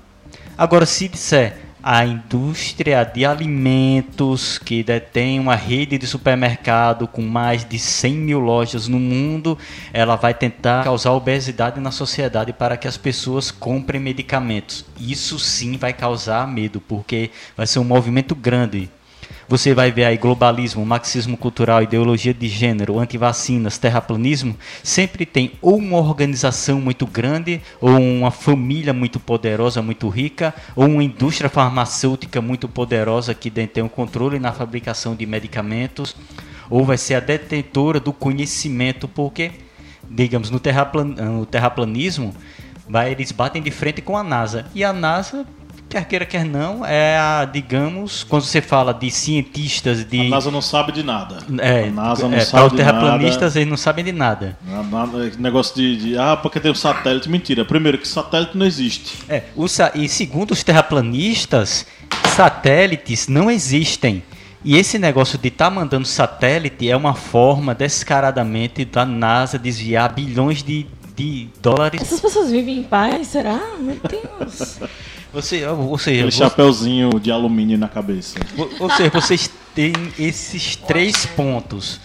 [0.59, 7.65] Agora, se disser a indústria de alimentos, que detém uma rede de supermercado com mais
[7.65, 9.57] de 100 mil lojas no mundo,
[9.93, 14.85] ela vai tentar causar obesidade na sociedade para que as pessoas comprem medicamentos.
[14.99, 18.91] Isso sim vai causar medo, porque vai ser um movimento grande
[19.51, 25.77] você vai ver aí globalismo, marxismo cultural, ideologia de gênero, antivacinas, terraplanismo, sempre tem ou
[25.77, 32.41] uma organização muito grande, ou uma família muito poderosa, muito rica, ou uma indústria farmacêutica
[32.41, 36.15] muito poderosa que tem um controle na fabricação de medicamentos,
[36.71, 39.51] ou vai ser a detentora do conhecimento, porque,
[40.09, 42.33] digamos, no, terraplan terraplanismo,
[43.11, 44.67] eles batem de frente com a NASA.
[44.77, 45.45] E a NASA
[45.91, 50.21] quer queira, quer não, é a, digamos, quando você fala de cientistas de.
[50.21, 51.39] A NASA não sabe de nada.
[51.59, 54.57] É, a NASA não é, sabe de terraplanistas, eles não sabem de nada.
[54.91, 57.29] Nada, negócio de, de, Ah, porque tem um satélite.
[57.29, 57.65] Mentira.
[57.65, 59.19] Primeiro, que satélite não existe.
[59.29, 61.85] É, o, e segundo os terraplanistas,
[62.35, 64.23] satélites não existem.
[64.65, 70.13] E esse negócio de estar tá mandando satélite é uma forma descaradamente da NASA desviar
[70.13, 70.87] bilhões de,
[71.21, 72.01] de dólares.
[72.01, 73.61] Essas pessoas vivem em paz, será?
[73.79, 74.79] Meu Deus.
[75.33, 78.39] Você, ou seja, Aquele você, chapeuzinho de alumínio na cabeça.
[78.79, 82.01] Ou seja, vocês têm esses três pontos.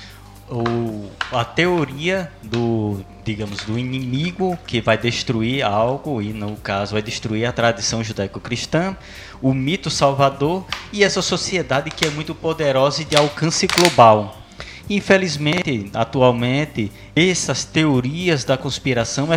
[0.47, 7.01] O, a teoria do, digamos, do inimigo que vai destruir algo, e no caso vai
[7.01, 8.95] destruir a tradição judaico-cristã,
[9.41, 14.44] o mito salvador e essa sociedade que é muito poderosa e de alcance global.
[14.89, 19.27] Infelizmente, atualmente, essas teorias da conspiração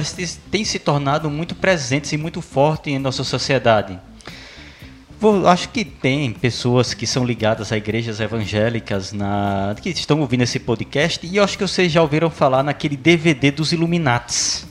[0.50, 3.98] têm se tornado muito presentes e muito fortes em nossa sociedade.
[5.46, 10.60] Acho que tem pessoas que são ligadas a igrejas evangélicas na, que estão ouvindo esse
[10.60, 14.64] podcast e acho que vocês já ouviram falar naquele DVD dos Illuminates.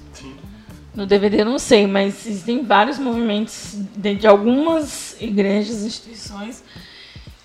[0.95, 6.63] No DVD não sei, mas existem vários movimentos de, de algumas igrejas, instituições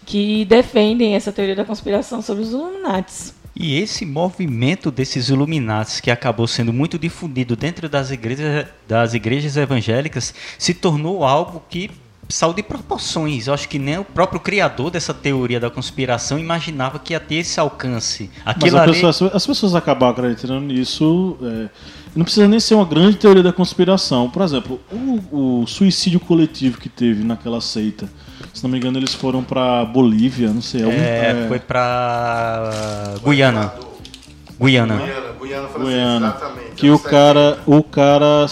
[0.05, 3.35] que defendem essa teoria da conspiração sobre os Illuminates.
[3.55, 9.57] E esse movimento desses Illuminates, que acabou sendo muito difundido dentro das igrejas, das igrejas
[9.57, 11.91] evangélicas, se tornou algo que
[12.29, 13.47] saiu de proporções.
[13.47, 17.37] Eu acho que nem o próprio criador dessa teoria da conspiração imaginava que ia ter
[17.37, 18.31] esse alcance.
[18.45, 19.01] Aquilo Mas ali...
[19.01, 21.37] pessoa, as pessoas acabam acreditando nisso.
[21.43, 21.69] É,
[22.17, 24.31] não precisa nem ser uma grande teoria da conspiração.
[24.31, 28.09] Por exemplo, o, o suicídio coletivo que teve naquela seita.
[28.53, 30.83] Se não me engano, eles foram para Bolívia, não sei.
[30.83, 31.49] Algum, é, é...
[31.49, 33.73] foi para Guiana.
[34.61, 34.97] Guiana.
[34.97, 36.71] Guiana, Guiana, Guiana exatamente.
[36.77, 38.47] Que o cara, o cara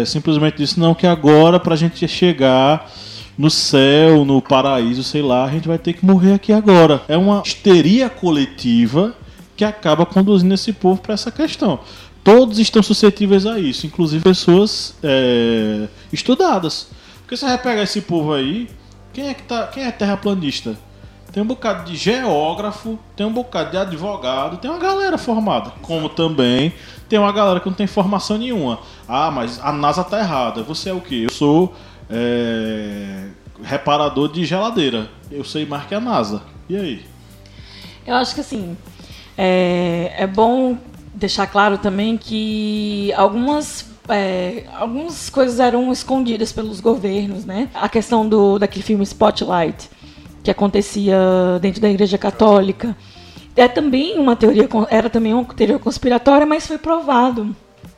[0.00, 2.90] é, simplesmente disse não que agora para a gente chegar
[3.38, 7.02] no céu, no paraíso, sei lá, a gente vai ter que morrer aqui agora.
[7.06, 9.14] É uma histeria coletiva
[9.56, 11.80] que acaba conduzindo esse povo para essa questão.
[12.24, 16.88] Todos estão suscetíveis a isso, inclusive pessoas é, estudadas.
[17.20, 18.68] Porque você vai pegar esse povo aí,
[19.16, 20.76] quem é que tá, quem é terraplanista?
[21.32, 25.72] Tem um bocado de geógrafo, tem um bocado de advogado, tem uma galera formada.
[25.80, 26.74] Como também
[27.08, 28.78] tem uma galera que não tem formação nenhuma.
[29.08, 30.62] Ah, mas a NASA tá errada.
[30.64, 31.24] Você é o quê?
[31.24, 31.74] Eu sou
[32.10, 33.28] é,
[33.62, 35.08] reparador de geladeira.
[35.30, 36.42] Eu sei mais que a NASA.
[36.68, 37.06] E aí?
[38.06, 38.76] Eu acho que assim,
[39.38, 40.76] é, é bom
[41.14, 47.68] deixar claro também que algumas é, algumas coisas eram escondidas pelos governos, né?
[47.74, 49.88] A questão do daquele filme Spotlight,
[50.42, 51.18] que acontecia
[51.60, 52.96] dentro da Igreja Católica.
[53.56, 57.56] É também uma teoria, era também uma teoria conspiratória, mas foi provado,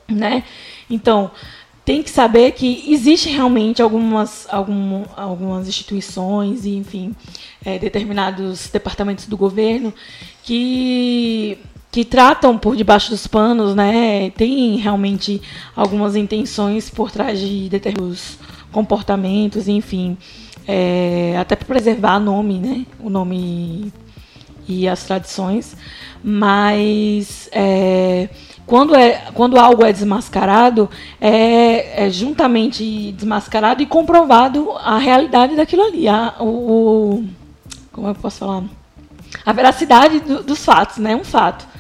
[0.09, 0.45] né?
[0.89, 1.31] Então,
[1.85, 7.17] tem que saber que existe realmente algumas, algum, algumas instituições e, enfim,
[7.65, 9.93] é, determinados departamentos do governo
[10.43, 11.59] que
[11.99, 14.31] que tratam por debaixo dos panos, né?
[14.31, 15.43] Tem realmente
[15.75, 18.39] algumas intenções por trás de determinados
[18.71, 20.17] comportamentos, enfim
[20.69, 22.87] é, até para preservar o nome, né?
[23.01, 23.91] O nome
[24.69, 25.75] e as tradições,
[26.23, 28.29] mas é,
[28.67, 35.83] quando, é, quando algo é desmascarado, é, é, juntamente desmascarado e comprovado a realidade daquilo
[35.83, 37.29] ali, a, o, o
[37.91, 38.63] como é eu posso falar?
[39.45, 41.17] A veracidade do, dos fatos, né?
[41.17, 41.78] Um fato.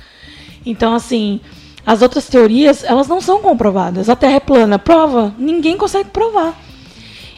[0.68, 1.40] Então, assim,
[1.86, 4.10] as outras teorias, elas não são comprovadas.
[4.10, 5.34] A Terra é plana, prova?
[5.38, 6.60] Ninguém consegue provar.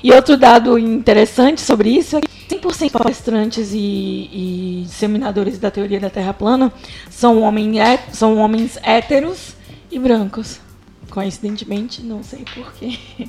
[0.02, 6.00] E outro dado interessante sobre isso é que 100% palestrantes e, e disseminadores da teoria
[6.00, 6.72] da Terra plana
[7.08, 7.74] são, homem,
[8.12, 9.54] são homens héteros
[9.92, 10.58] e brancos.
[11.08, 12.98] Coincidentemente, não sei porquê.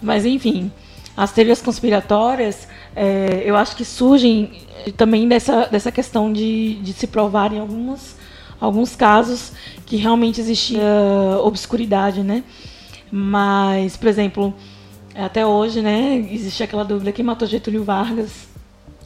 [0.00, 0.70] Mas, enfim,
[1.16, 4.52] as teorias conspiratórias, é, eu acho que surgem
[4.96, 7.58] também dessa, dessa questão de, de se provar em
[8.64, 9.52] alguns, casos
[9.86, 10.82] que realmente existia
[11.42, 12.42] obscuridade, né?
[13.10, 14.54] Mas, por exemplo,
[15.14, 18.48] até hoje, né, existe aquela dúvida quem matou Getúlio Vargas,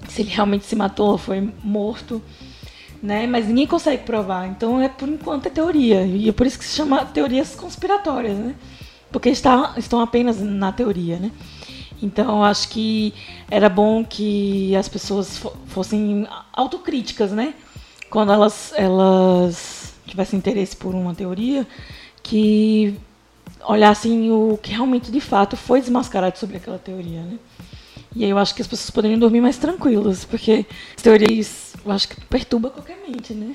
[0.08, 2.22] se ele realmente se matou, foi morto,
[3.02, 3.26] né?
[3.26, 4.46] Mas ninguém consegue provar.
[4.46, 8.36] Então é por enquanto é teoria e é por isso que se chama teorias conspiratórias,
[8.36, 8.54] né?
[9.10, 11.30] Porque está, estão apenas na teoria, né?
[12.02, 13.12] Então acho que
[13.50, 17.54] era bom que as pessoas fossem autocríticas, né?
[18.10, 21.66] Quando elas elas tivessem interesse por uma teoria,
[22.22, 22.94] que
[23.64, 27.38] olhassem o que realmente de fato foi desmascarado sobre aquela teoria, né?
[28.14, 30.64] E aí eu acho que as pessoas poderiam dormir mais tranquilas, porque
[30.96, 33.54] as teorias eu acho que perturba qualquer mente, né?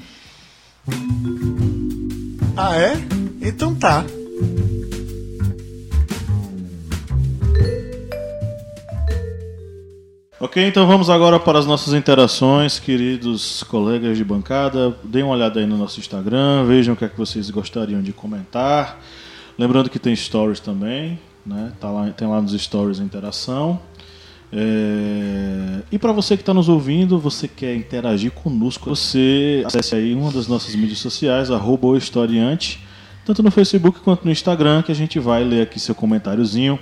[2.55, 2.93] Ah, é?
[3.41, 4.05] Então tá.
[10.43, 14.93] Ok, então vamos agora para as nossas interações, queridos colegas de bancada.
[15.01, 18.11] Deem uma olhada aí no nosso Instagram, vejam o que é que vocês gostariam de
[18.11, 19.01] comentar.
[19.57, 21.71] Lembrando que tem stories também, né?
[21.79, 23.79] Tá lá, tem lá nos stories a interação.
[24.51, 25.81] É...
[25.89, 30.29] E para você que está nos ouvindo, você quer interagir conosco, você acesse aí uma
[30.29, 32.85] das nossas mídias sociais, arroba historiante,
[33.25, 36.77] tanto no Facebook quanto no Instagram, que a gente vai ler aqui seu comentáriozinho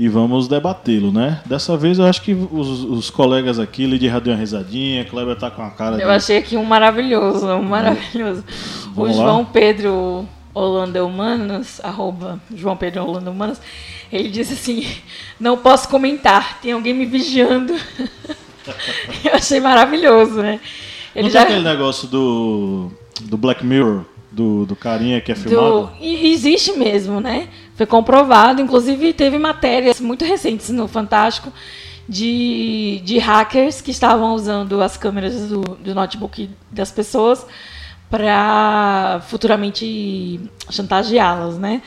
[0.00, 1.42] e vamos debatê-lo, né?
[1.44, 5.50] Dessa vez eu acho que os, os colegas aqui, Lidia deu uma risadinha, Kleber tá
[5.50, 5.96] com a cara.
[5.96, 6.14] Eu de...
[6.14, 8.42] achei aqui um maravilhoso, um maravilhoso.
[8.96, 13.60] o João Pedro Holanda Humanos, arroba João Pedro Holanda Humanos,
[14.10, 14.86] ele disse assim,
[15.38, 17.74] não posso comentar, tem alguém me vigiando.
[19.22, 20.60] Eu achei maravilhoso, né?
[21.14, 21.44] Ele não já...
[21.44, 25.90] tem aquele negócio do, do Black Mirror, do, do carinha que é filmado?
[25.98, 26.04] Do...
[26.04, 27.48] Existe mesmo, né?
[27.80, 31.50] Foi comprovado, inclusive teve matérias muito recentes no Fantástico
[32.06, 37.46] de, de hackers que estavam usando as câmeras do, do notebook das pessoas
[38.10, 40.38] para futuramente
[40.68, 41.80] chantageá-las, né?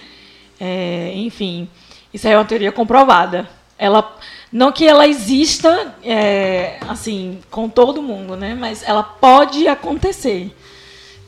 [0.60, 1.70] É, enfim,
[2.12, 3.48] isso é uma teoria comprovada.
[3.78, 4.18] Ela,
[4.52, 8.56] não que ela exista, é, assim, com todo mundo, né?
[8.56, 10.58] Mas ela pode acontecer.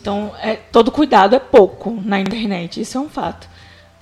[0.02, 3.54] Então, é, todo cuidado é pouco na internet, isso é um fato.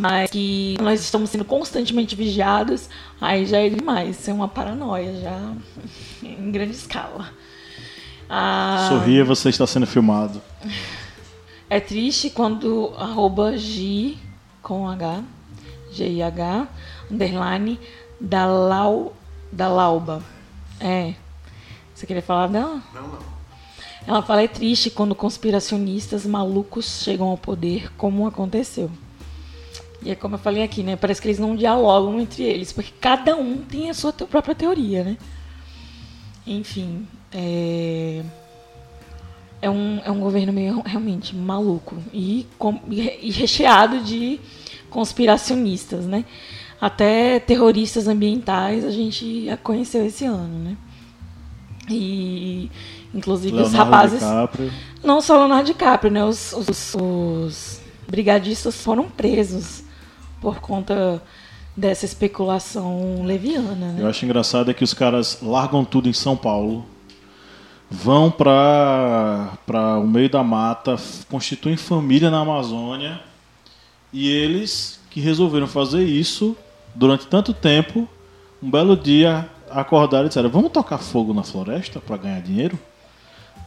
[0.01, 2.89] Mas que nós estamos sendo constantemente vigiados,
[3.21, 4.19] aí já é demais.
[4.19, 5.53] Isso é uma paranoia já
[6.23, 7.29] em grande escala.
[8.29, 10.41] Ah, Sorria, você está sendo filmado.
[11.69, 14.15] É triste quando arroba G
[14.61, 15.23] com H,
[15.91, 16.67] G-I-H,
[17.11, 17.79] underline,
[18.19, 19.13] da, Lau,
[19.51, 20.23] da Lauba.
[20.79, 21.13] É.
[21.93, 22.81] Você queria falar dela?
[22.93, 23.33] Não, não.
[24.05, 28.91] Ela fala é triste quando conspiracionistas malucos chegam ao poder, como aconteceu.
[30.05, 30.95] E é como eu falei aqui, né?
[30.95, 35.03] Parece que eles não dialogam entre eles, porque cada um tem a sua própria teoria,
[35.03, 35.17] né?
[36.45, 38.21] Enfim, é,
[39.61, 44.39] é, um, é um governo meio realmente maluco e, com, e recheado de
[44.89, 46.25] conspiracionistas, né?
[46.81, 50.77] Até terroristas ambientais a gente conheceu esse ano, né?
[51.89, 52.69] E
[53.13, 54.19] inclusive Leonardo os rapazes.
[54.19, 54.73] DiCaprio.
[55.01, 56.25] Não só Leonardo DiCaprio, né?
[56.25, 59.82] Os, os, os brigadistas foram presos
[60.43, 61.23] por conta
[61.75, 63.93] dessa especulação leviana.
[63.93, 63.95] Né?
[63.99, 66.85] Eu acho engraçado é que os caras largam tudo em São Paulo,
[67.89, 69.57] vão para
[69.99, 70.97] o meio da mata,
[71.29, 73.21] constituem família na Amazônia
[74.11, 76.57] e eles que resolveram fazer isso
[76.93, 78.07] durante tanto tempo,
[78.61, 82.77] um belo dia acordaram e disseram: Vamos tocar fogo na floresta para ganhar dinheiro?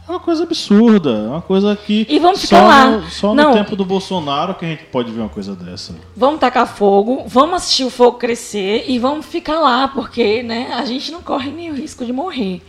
[0.09, 2.07] É uma coisa absurda, é uma coisa que.
[2.09, 2.90] E vamos ficar lá.
[2.92, 5.96] No, só no tempo do Bolsonaro que a gente pode ver uma coisa dessa.
[6.16, 10.84] Vamos tacar fogo, vamos assistir o fogo crescer e vamos ficar lá, porque né, a
[10.84, 12.62] gente não corre nem o risco de morrer.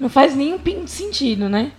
[0.00, 1.70] Não faz nenhum sentido, né?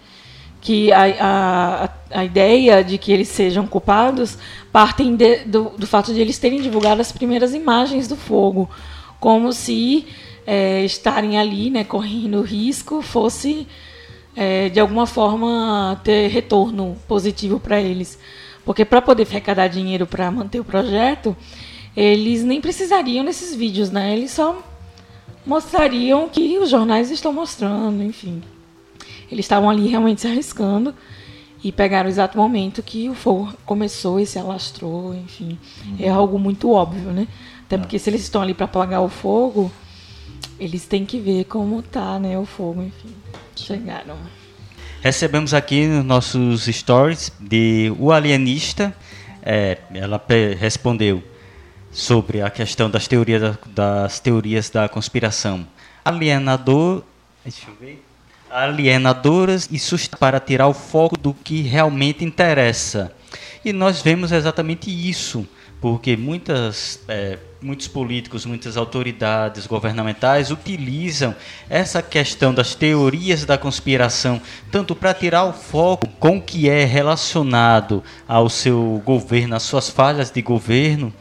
[0.61, 1.89] Que a, a,
[2.19, 4.37] a ideia de que eles sejam culpados
[4.71, 8.69] partem de, do, do fato de eles terem divulgado as primeiras imagens do fogo,
[9.19, 10.07] como se
[10.47, 13.67] é, estarem ali, né, correndo risco, fosse
[14.35, 18.19] é, de alguma forma ter retorno positivo para eles.
[18.63, 21.35] Porque para poder arrecadar dinheiro para manter o projeto,
[21.95, 24.15] eles nem precisariam desses vídeos, né?
[24.15, 24.61] Eles só
[25.45, 28.41] mostrariam que os jornais estão mostrando, enfim.
[29.31, 30.93] Eles estavam ali realmente se arriscando
[31.63, 35.57] e pegaram o exato momento que o fogo começou e se alastrou, enfim.
[35.85, 35.95] Uhum.
[35.99, 37.27] É algo muito óbvio, né?
[37.65, 37.79] Até é.
[37.79, 39.71] porque se eles estão ali para apagar o fogo,
[40.59, 43.09] eles têm que ver como tá, né, o fogo, enfim.
[43.55, 44.17] Chegaram.
[45.01, 48.95] Recebemos aqui nos nossos stories de O Alienista.
[49.41, 50.21] É, ela
[50.59, 51.23] respondeu
[51.91, 55.65] sobre a questão das teorias, das teorias da conspiração.
[56.03, 57.03] Alienador.
[57.43, 58.03] Deixa eu ver.
[58.49, 63.13] Alienadoras e para tirar o foco do que realmente interessa.
[63.63, 65.47] E nós vemos exatamente isso
[65.85, 71.35] porque muitas, é, muitos políticos, muitas autoridades governamentais utilizam
[71.69, 76.85] essa questão das teorias da conspiração tanto para tirar o foco com o que é
[76.85, 81.13] relacionado ao seu governo, às suas falhas de governo,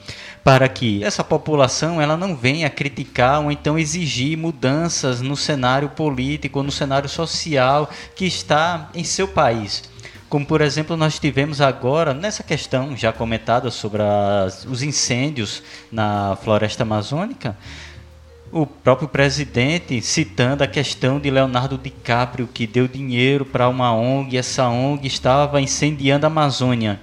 [0.43, 6.63] para que essa população ela não venha criticar ou então exigir mudanças no cenário político
[6.63, 9.83] no cenário social que está em seu país.
[10.29, 15.63] Como, por exemplo, nós tivemos agora, nessa questão já comentada sobre as, os incêndios
[15.93, 17.57] na floresta amazônica,
[18.51, 24.37] o próprio presidente citando a questão de Leonardo DiCaprio, que deu dinheiro para uma ONG,
[24.37, 27.01] essa ONG estava incendiando a Amazônia.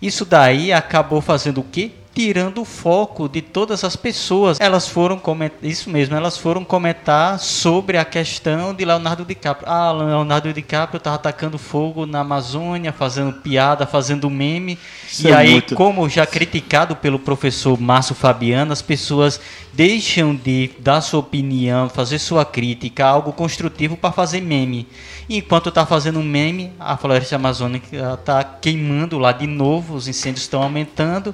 [0.00, 1.92] Isso daí acabou fazendo o quê?
[2.18, 4.58] Tirando o foco de todas as pessoas.
[4.58, 9.70] Elas foram comentar, isso mesmo, elas foram comentar sobre a questão de Leonardo DiCaprio.
[9.70, 14.76] Ah, Leonardo DiCaprio estava atacando fogo na Amazônia, fazendo piada, fazendo meme.
[15.08, 15.76] Isso e é aí, muito...
[15.76, 19.40] como já criticado pelo professor Márcio Fabiano, as pessoas
[19.72, 24.88] deixam de dar sua opinião, fazer sua crítica, algo construtivo para fazer meme.
[25.28, 30.42] E enquanto está fazendo meme, a floresta amazônica está queimando lá de novo, os incêndios
[30.42, 31.32] estão aumentando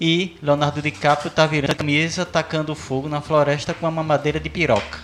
[0.00, 4.50] e Leonardo DiCaprio está virando a camisa, tacando fogo na floresta com uma mamadeira de
[4.50, 5.00] piroca.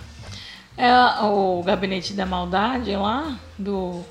[0.77, 4.03] É o gabinete da maldade lá, do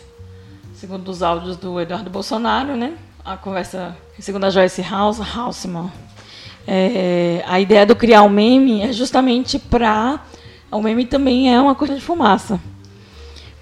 [0.74, 2.96] segundo os áudios do Eduardo Bolsonaro, né?
[3.24, 5.92] A conversa, segundo a Joyce House, Houseman.
[6.68, 10.20] É, a ideia do criar um meme é justamente para.
[10.72, 12.60] O meme também é uma coisa de fumaça.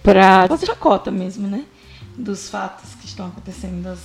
[0.04, 1.64] Para fazer chacota mesmo, né?
[2.18, 4.00] Dos fatos que estão acontecendo, das,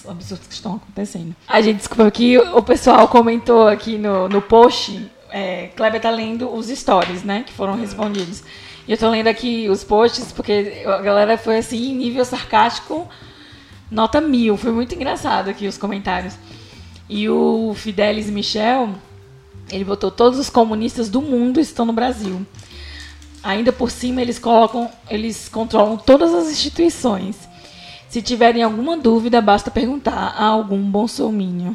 [0.00, 1.34] dos absurdos que estão acontecendo.
[1.46, 5.10] A gente desculpa que o pessoal comentou aqui no, no post.
[5.30, 7.44] É, Kleber tá lendo os stories, né?
[7.46, 8.42] Que foram respondidos.
[8.86, 13.08] E eu tô lendo aqui os posts, porque a galera foi assim, nível sarcástico,
[13.90, 14.56] nota mil.
[14.56, 16.34] Foi muito engraçado aqui os comentários.
[17.08, 18.90] E o Fidelis Michel,
[19.70, 22.44] ele botou todos os comunistas do mundo estão no Brasil.
[23.42, 27.36] Ainda por cima eles colocam, eles controlam todas as instituições.
[28.10, 31.74] Se tiverem alguma dúvida, basta perguntar a algum bolsominion.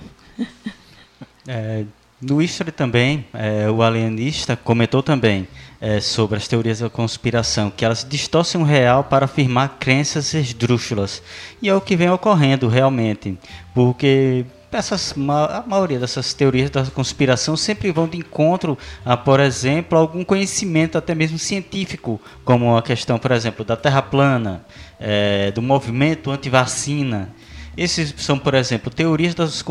[1.48, 1.86] É,
[2.20, 5.48] no History também, é, o alienista comentou também
[5.80, 11.24] é, sobre as teorias da conspiração, que elas distorcem o real para afirmar crenças esdrúxulas.
[11.62, 13.38] E é o que vem ocorrendo realmente,
[13.74, 19.98] porque essas, a maioria dessas teorias da conspiração sempre vão de encontro a, por exemplo,
[19.98, 24.66] algum conhecimento até mesmo científico, como a questão, por exemplo, da Terra plana,
[25.00, 27.34] é, do movimento anti-vacina.
[27.78, 29.64] Esses são, por exemplo, teorias das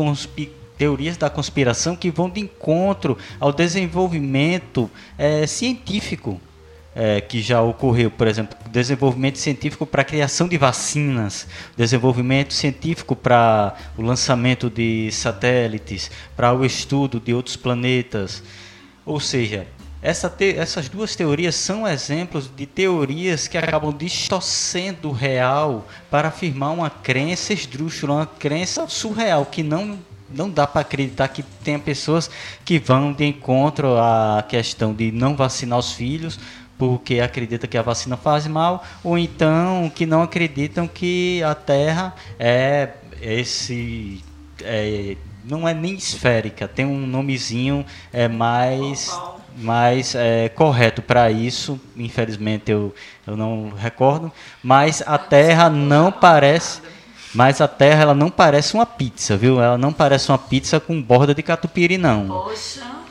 [0.77, 6.39] teorias da conspiração que vão de encontro ao desenvolvimento é, científico
[6.95, 13.15] é, que já ocorreu, por exemplo, desenvolvimento científico para a criação de vacinas, desenvolvimento científico
[13.15, 18.41] para o lançamento de satélites, para o estudo de outros planetas.
[19.05, 19.67] Ou seja,
[20.01, 26.29] essa te essas duas teorias são exemplos de teorias que acabam distorcendo o real para
[26.29, 31.77] afirmar uma crença esdrúxula, uma crença surreal, que não não dá para acreditar que tenha
[31.77, 32.29] pessoas
[32.63, 36.39] que vão de encontro à questão de não vacinar os filhos
[36.77, 42.13] porque acredita que a vacina faz mal, ou então que não acreditam que a Terra
[42.39, 42.89] é
[43.21, 44.23] esse.
[44.61, 49.15] É, não é nem esférica, tem um nomezinho é, mais,
[49.57, 51.79] mais é, correto para isso.
[51.95, 52.93] Infelizmente eu,
[53.27, 54.31] eu não recordo.
[54.63, 56.81] Mas a Terra não parece.
[57.33, 59.61] Mas a Terra ela não parece uma pizza, viu?
[59.61, 62.27] Ela não parece uma pizza com borda de catupiry, não.
[62.27, 63.04] Poxa.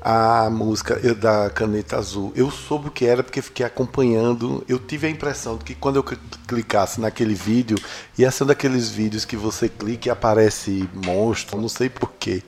[0.00, 2.32] a música da Caneta Azul.
[2.36, 4.62] Eu soube o que era porque fiquei acompanhando.
[4.68, 6.04] Eu tive a impressão de que quando eu
[6.46, 7.76] clicasse naquele vídeo,
[8.16, 12.42] ia ser um daqueles vídeos que você clica e aparece monstro, não sei porquê.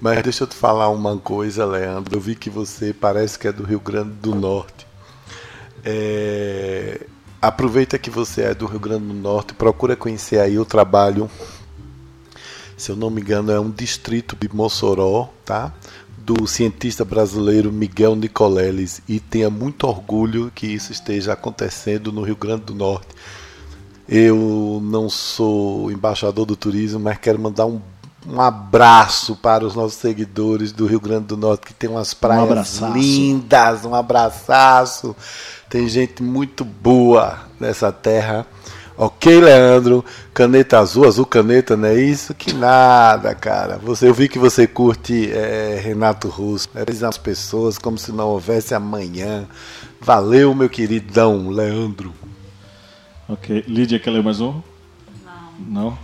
[0.00, 2.16] Mas deixa eu te falar uma coisa, Leandro.
[2.16, 4.86] Eu vi que você parece que é do Rio Grande do Norte.
[5.84, 7.06] É
[7.40, 11.30] aproveita que você é do Rio Grande do Norte, procura conhecer aí o trabalho.
[12.76, 15.72] Se eu não me engano, é um distrito de Mossoró, tá?
[16.16, 22.36] Do cientista brasileiro Miguel Nicoleles e tenha muito orgulho que isso esteja acontecendo no Rio
[22.36, 23.08] Grande do Norte.
[24.08, 27.80] Eu não sou embaixador do turismo, mas quero mandar um,
[28.26, 32.82] um abraço para os nossos seguidores do Rio Grande do Norte que tem umas praias
[32.82, 35.14] um lindas, um abraço
[35.68, 38.46] tem gente muito boa nessa terra.
[38.96, 40.04] Ok, Leandro,
[40.34, 42.34] caneta azul, azul caneta, não é isso?
[42.34, 43.78] Que nada, cara.
[43.78, 46.68] Você, eu vi que você curte é, Renato Russo.
[46.74, 49.46] É as pessoas como se não houvesse amanhã.
[50.00, 52.12] Valeu, meu queridão, Leandro.
[53.28, 53.64] Ok.
[53.68, 54.60] Lídia, quer ler mais um?
[55.24, 55.90] Não.
[55.90, 55.98] Não?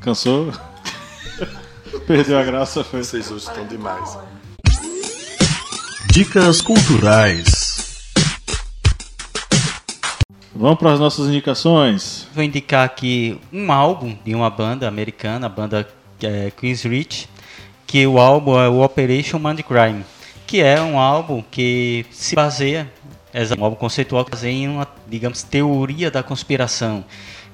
[0.00, 0.52] Cansou?
[2.06, 2.84] Perdeu a graça?
[2.84, 3.02] Foi.
[3.02, 4.16] Vocês hoje estão demais.
[6.12, 8.14] Dicas culturais.
[10.54, 12.28] Vamos para as nossas indicações.
[12.32, 15.88] Vou indicar aqui um álbum de uma banda americana, a banda
[16.22, 17.28] é, Queen's Reach,
[17.88, 20.04] que o álbum é o Operation Crime,
[20.46, 22.88] que é um álbum que se baseia,
[23.34, 27.04] é um álbum conceitual que baseia em uma, digamos, teoria da conspiração,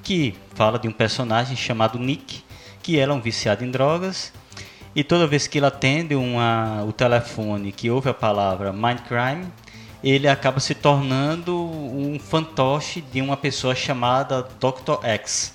[0.02, 2.44] que fala de um personagem chamado Nick,
[2.82, 4.32] que era é um viciado em drogas,
[4.94, 9.46] e toda vez que ele atende uma, o telefone que ouve a palavra Mind Crime,
[10.04, 15.04] ele acaba se tornando um fantoche de uma pessoa chamada Dr.
[15.04, 15.54] X.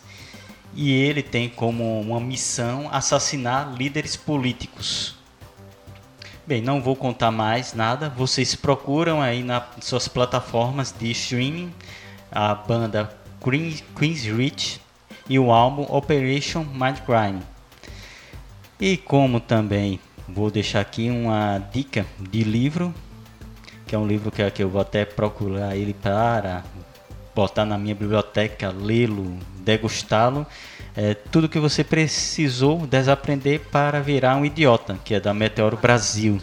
[0.73, 5.15] E ele tem como uma missão assassinar líderes políticos.
[6.45, 8.09] Bem, não vou contar mais nada.
[8.09, 11.73] Vocês procuram aí nas suas plataformas de streaming
[12.31, 14.79] a banda Queen's Reach
[15.29, 17.41] e o álbum Operation Mindcrime.
[18.79, 22.93] E como também vou deixar aqui uma dica de livro
[23.87, 26.63] que é um livro que, eu vou até procurar ele para
[27.33, 30.45] botar na minha biblioteca, lê-lo, degustá-lo.
[30.95, 36.39] É, tudo que você precisou desaprender para virar um idiota, que é da Meteoro Brasil.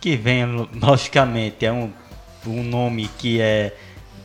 [0.00, 0.44] Que vem,
[0.82, 1.92] logicamente, é um,
[2.44, 3.76] um nome que é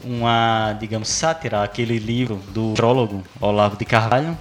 [0.04, 4.36] uma, digamos, sátira, aquele livro do astrólogo Olavo de Carvalho,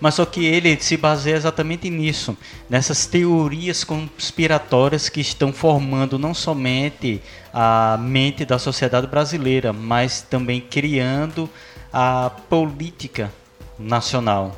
[0.00, 2.36] mas só que ele se baseia exatamente nisso,
[2.68, 7.20] nessas teorias conspiratórias que estão formando não somente
[7.52, 11.48] a mente da sociedade brasileira, mas também criando
[11.92, 13.32] a política
[13.78, 14.56] nacional.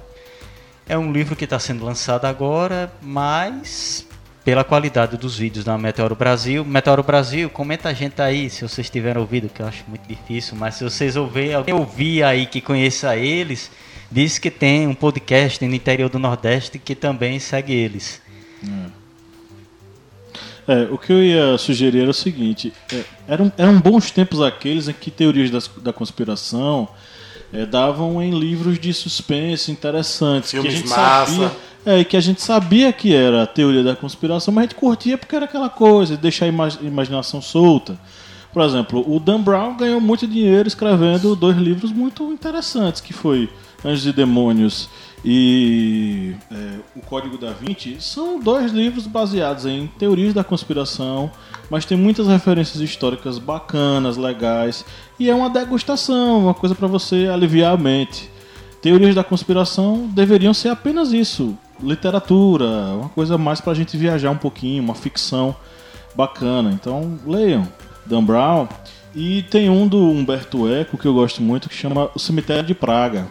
[0.89, 4.07] É um livro que está sendo lançado agora, mas
[4.45, 6.65] pela qualidade dos vídeos da Meteoro Brasil.
[6.65, 10.57] Meteoro Brasil, comenta a gente aí se vocês tiveram ouvido, que eu acho muito difícil,
[10.57, 13.71] mas se vocês ouvirem, alguém ouvir aí que conheça eles,
[14.11, 18.21] diz que tem um podcast no interior do Nordeste que também segue eles.
[20.69, 24.89] É, o que eu ia sugerir era o seguinte: é, eram, eram bons tempos aqueles
[24.89, 26.89] em que teorias das, da conspiração
[27.53, 30.51] é, davam em livros de suspense interessantes.
[30.51, 31.33] Filmes que a gente massa.
[31.33, 31.53] sabia,
[31.87, 35.19] é, que a gente sabia que era a teoria da conspiração, mas a gente curtia
[35.19, 37.99] porque era aquela coisa, deixar a ima- imaginação solta.
[38.53, 43.49] Por exemplo, o Dan Brown ganhou muito dinheiro escrevendo dois livros muito interessantes, que foi
[43.85, 44.89] Anjos e Demônios
[45.25, 47.97] e é, O Código da Vinci.
[48.01, 51.31] São dois livros baseados em teorias da conspiração,
[51.71, 54.85] mas tem muitas referências históricas bacanas, legais,
[55.19, 58.31] e é uma degustação, uma coisa para você aliviar a mente.
[58.81, 64.39] Teorias da conspiração deveriam ser apenas isso, literatura, uma coisa mais pra gente viajar um
[64.39, 65.55] pouquinho, uma ficção
[66.15, 66.71] bacana.
[66.73, 67.67] Então, leiam
[68.07, 68.69] Dan Brown.
[69.15, 72.75] E tem um do Humberto Eco que eu gosto muito que chama O Cemitério de
[72.75, 73.27] Praga.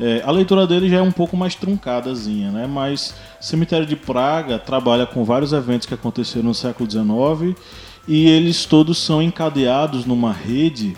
[0.00, 2.66] É, a leitura dele já é um pouco mais truncadazinha, né?
[2.66, 7.58] Mas Cemitério de Praga trabalha com vários eventos que aconteceram no século XIX
[8.06, 10.96] e eles todos são encadeados numa rede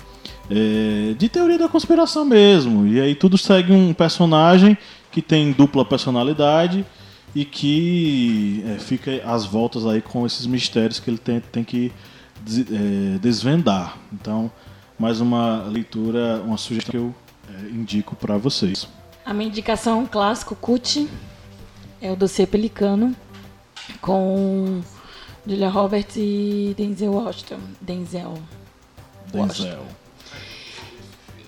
[0.51, 2.86] é, de teoria da conspiração mesmo.
[2.86, 4.76] E aí tudo segue um personagem
[5.11, 6.84] que tem dupla personalidade
[7.34, 11.90] e que é, fica às voltas aí com esses mistérios que ele tem, tem que
[12.44, 13.96] des- é, desvendar.
[14.12, 14.51] Então,
[14.98, 17.14] mais uma leitura, uma sugestão que eu
[17.59, 18.88] é, indico para vocês.
[19.24, 21.09] A minha indicação é clássico, Cut,
[22.01, 23.14] é o dossiê Pelicano,
[24.01, 24.80] com
[25.46, 27.61] Julia Roberts e Denzel Washington.
[27.80, 28.34] Denzel.
[29.34, 29.62] Washington.
[29.62, 29.86] Denzel.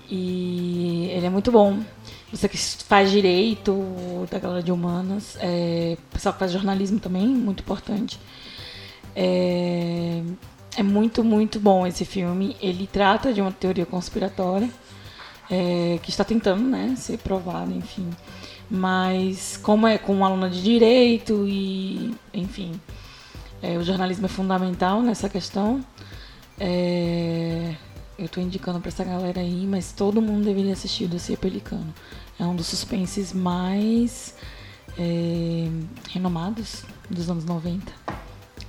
[0.09, 1.79] E ele é muito bom.
[2.31, 7.61] Você que faz direito, da galera de humanas, é, pessoal que faz jornalismo também, muito
[7.61, 8.19] importante.
[9.15, 10.21] É,
[10.75, 12.55] é muito, muito bom esse filme.
[12.61, 14.69] Ele trata de uma teoria conspiratória
[15.53, 18.09] é, que está tentando né, ser provada, enfim.
[18.71, 22.79] Mas como é com uma aluna de direito e, enfim,
[23.61, 25.85] é, o jornalismo é fundamental nessa questão.
[26.59, 27.75] É,
[28.17, 31.93] eu estou indicando para essa galera aí, mas todo mundo deveria assistir o Dossiê Pelicano.
[32.39, 34.33] É um dos suspenses mais
[34.97, 35.67] é,
[36.09, 37.93] renomados dos anos 90.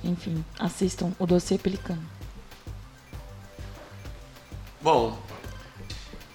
[0.03, 2.03] Enfim, assistam o Dossiê Pelicano.
[4.83, 5.17] Bom,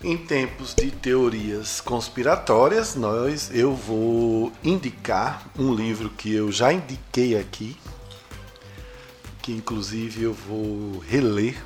[0.03, 7.38] em tempos de teorias conspiratórias, nós eu vou indicar um livro que eu já indiquei
[7.38, 7.76] aqui,
[9.42, 11.62] que inclusive eu vou reler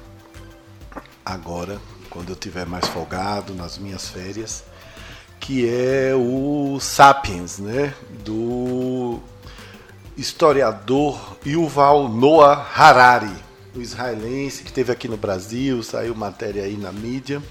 [1.24, 1.80] agora,
[2.10, 4.64] quando eu tiver mais folgado nas minhas férias,
[5.38, 9.20] que é o Sapiens, né, do
[10.16, 13.34] historiador Yuval Noah Harari,
[13.76, 17.42] o israelense que esteve aqui no Brasil, saiu matéria aí na mídia.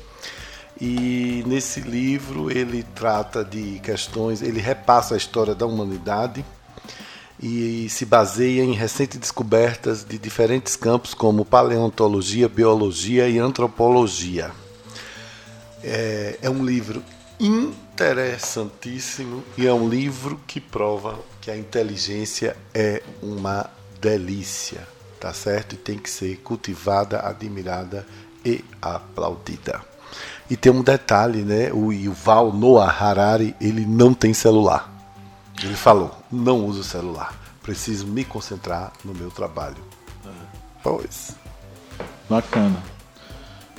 [0.80, 6.44] E nesse livro ele trata de questões, ele repassa a história da humanidade
[7.42, 14.52] e se baseia em recentes descobertas de diferentes campos como paleontologia, biologia e antropologia.
[15.84, 17.04] É, é um livro
[17.40, 23.70] interessantíssimo e é um livro que prova que a inteligência é uma
[24.00, 24.88] delícia,
[25.20, 25.76] tá certo?
[25.76, 28.08] E tem que ser cultivada, admirada
[28.46, 29.93] e aplaudida.
[30.50, 31.72] E tem um detalhe, né?
[31.72, 34.92] O Yuval Noah Harari, ele não tem celular.
[35.64, 39.78] Ele falou: não uso celular, preciso me concentrar no meu trabalho.
[40.84, 41.36] Pois.
[42.30, 42.84] Bacana.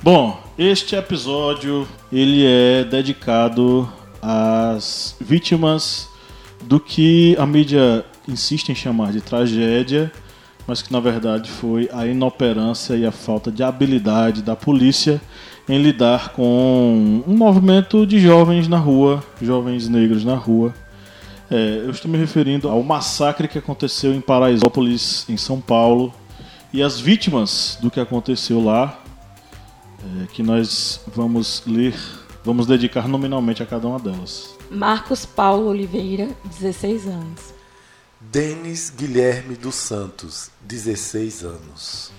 [0.01, 3.87] Bom, este episódio ele é dedicado
[4.21, 6.07] às vítimas
[6.63, 10.11] do que a mídia insiste em chamar de tragédia,
[10.67, 15.21] mas que na verdade foi a inoperância e a falta de habilidade da polícia
[15.67, 20.73] em lidar com um movimento de jovens na rua, jovens negros na rua.
[21.49, 26.13] É, eu estou me referindo ao massacre que aconteceu em Paraisópolis, em São Paulo,
[26.71, 28.99] e as vítimas do que aconteceu lá,
[30.21, 31.95] é, que nós vamos ler,
[32.43, 34.55] vamos dedicar nominalmente a cada uma delas.
[34.69, 37.55] Marcos Paulo Oliveira, 16 anos.
[38.19, 42.11] Denis Guilherme dos Santos, 16 anos.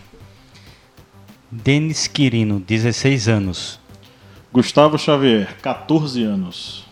[1.51, 3.79] Denis Quirino, 16 anos.
[4.53, 6.85] Gustavo Xavier, 14 anos.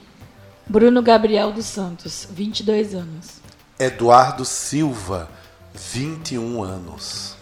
[0.65, 3.41] Bruno Gabriel dos Santos, 22 anos.
[3.79, 5.29] Eduardo Silva,
[5.75, 7.37] 21 anos.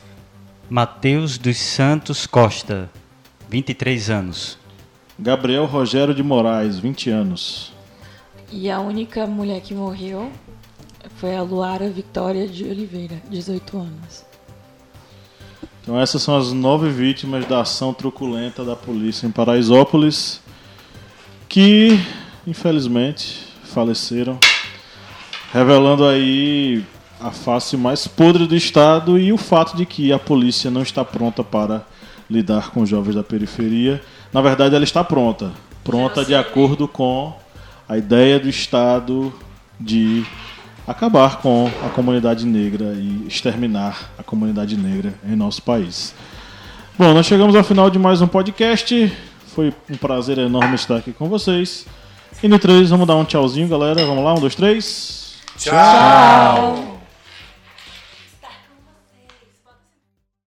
[0.70, 2.90] Mateus dos Santos Costa,
[3.46, 4.58] 23 anos.
[5.18, 7.74] Gabriel Rogério de Moraes, 20 anos.
[8.50, 10.32] E a única mulher que morreu
[11.16, 14.31] foi a Luara Vitória de Oliveira, 18 anos.
[15.82, 20.40] Então essas são as nove vítimas da ação truculenta da polícia em Paraisópolis,
[21.48, 21.98] que
[22.46, 24.38] infelizmente faleceram,
[25.52, 26.84] revelando aí
[27.20, 31.04] a face mais podre do Estado e o fato de que a polícia não está
[31.04, 31.84] pronta para
[32.30, 34.00] lidar com jovens da periferia.
[34.32, 35.52] Na verdade, ela está pronta.
[35.82, 37.36] Pronta de acordo com
[37.88, 39.32] a ideia do Estado
[39.80, 40.24] de
[40.86, 46.14] acabar com a comunidade negra e exterminar a comunidade negra em nosso país.
[46.98, 49.12] Bom, nós chegamos ao final de mais um podcast.
[49.54, 51.86] Foi um prazer enorme estar aqui com vocês.
[52.42, 54.04] E no 3, vamos dar um tchauzinho, galera.
[54.04, 55.34] Vamos lá, um, dois, três.
[55.58, 57.01] Tchau.